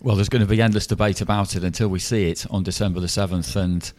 [0.00, 3.00] Well, there's going to be endless debate about it until we see it on December
[3.00, 3.92] the 7th, and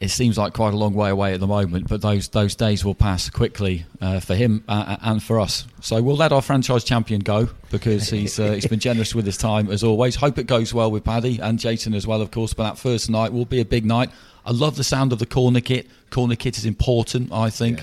[0.00, 2.84] it seems like quite a long way away at the moment, but those those days
[2.84, 5.66] will pass quickly uh, for him uh, and for us.
[5.82, 9.36] So we'll let our franchise champion go because he's uh, he's been generous with his
[9.36, 10.16] time as always.
[10.16, 12.54] Hope it goes well with Paddy and Jason as well, of course.
[12.54, 14.10] But that first night will be a big night.
[14.46, 15.86] I love the sound of the corner kit.
[16.08, 17.80] Corner kit is important, I think.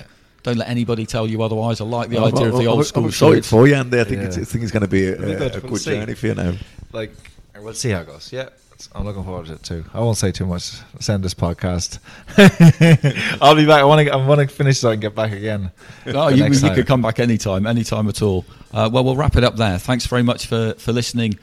[0.48, 1.80] Don't let anybody tell you otherwise.
[1.80, 3.48] I like the I'm- idea of the I'm- old I'm school excited shirts.
[3.50, 4.00] for you, Andy.
[4.00, 4.28] I think, Yeah.
[4.28, 5.56] it's, I think it's going to be a, a, good.
[5.56, 5.90] a good see.
[5.90, 6.52] journey for you now.
[6.92, 7.12] Like,
[7.60, 8.32] we'll see how it goes.
[8.32, 8.48] Yeah,
[8.94, 9.84] I'm looking forward to it too.
[9.92, 10.62] I won't say too much.
[11.00, 11.98] Send this podcast.
[13.42, 13.80] I'll be back.
[13.80, 14.12] I want to.
[14.12, 15.70] I want to finish so I can get back again.
[16.04, 16.76] The you, next you time.
[16.76, 18.44] could come back anytime, anytime at all.
[18.72, 19.78] Uh, well, we'll wrap it up there.
[19.78, 21.38] Thanks very much for, for listening,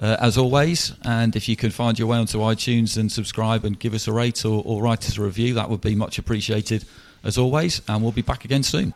[0.00, 0.92] uh, as always.
[1.04, 4.12] And if you can find your way onto iTunes and subscribe and give us a
[4.12, 6.84] rate or, or write us a review, that would be much appreciated,
[7.26, 7.82] as always.
[7.88, 8.94] And we'll be back again soon.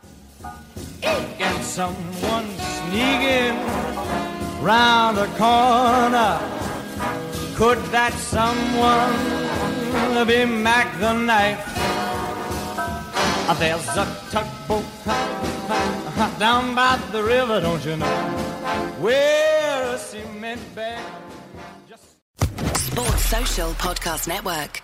[1.01, 2.47] Can someone
[2.79, 3.57] sneaking
[4.63, 6.39] round the corner?
[7.55, 9.13] Could that someone
[10.27, 11.63] be Mack the Knife?
[13.49, 14.85] Uh, There's a tugboat
[16.39, 18.05] down by the river, don't you know?
[18.99, 21.03] Where a cement bag
[22.75, 24.81] Sports Social Podcast Network.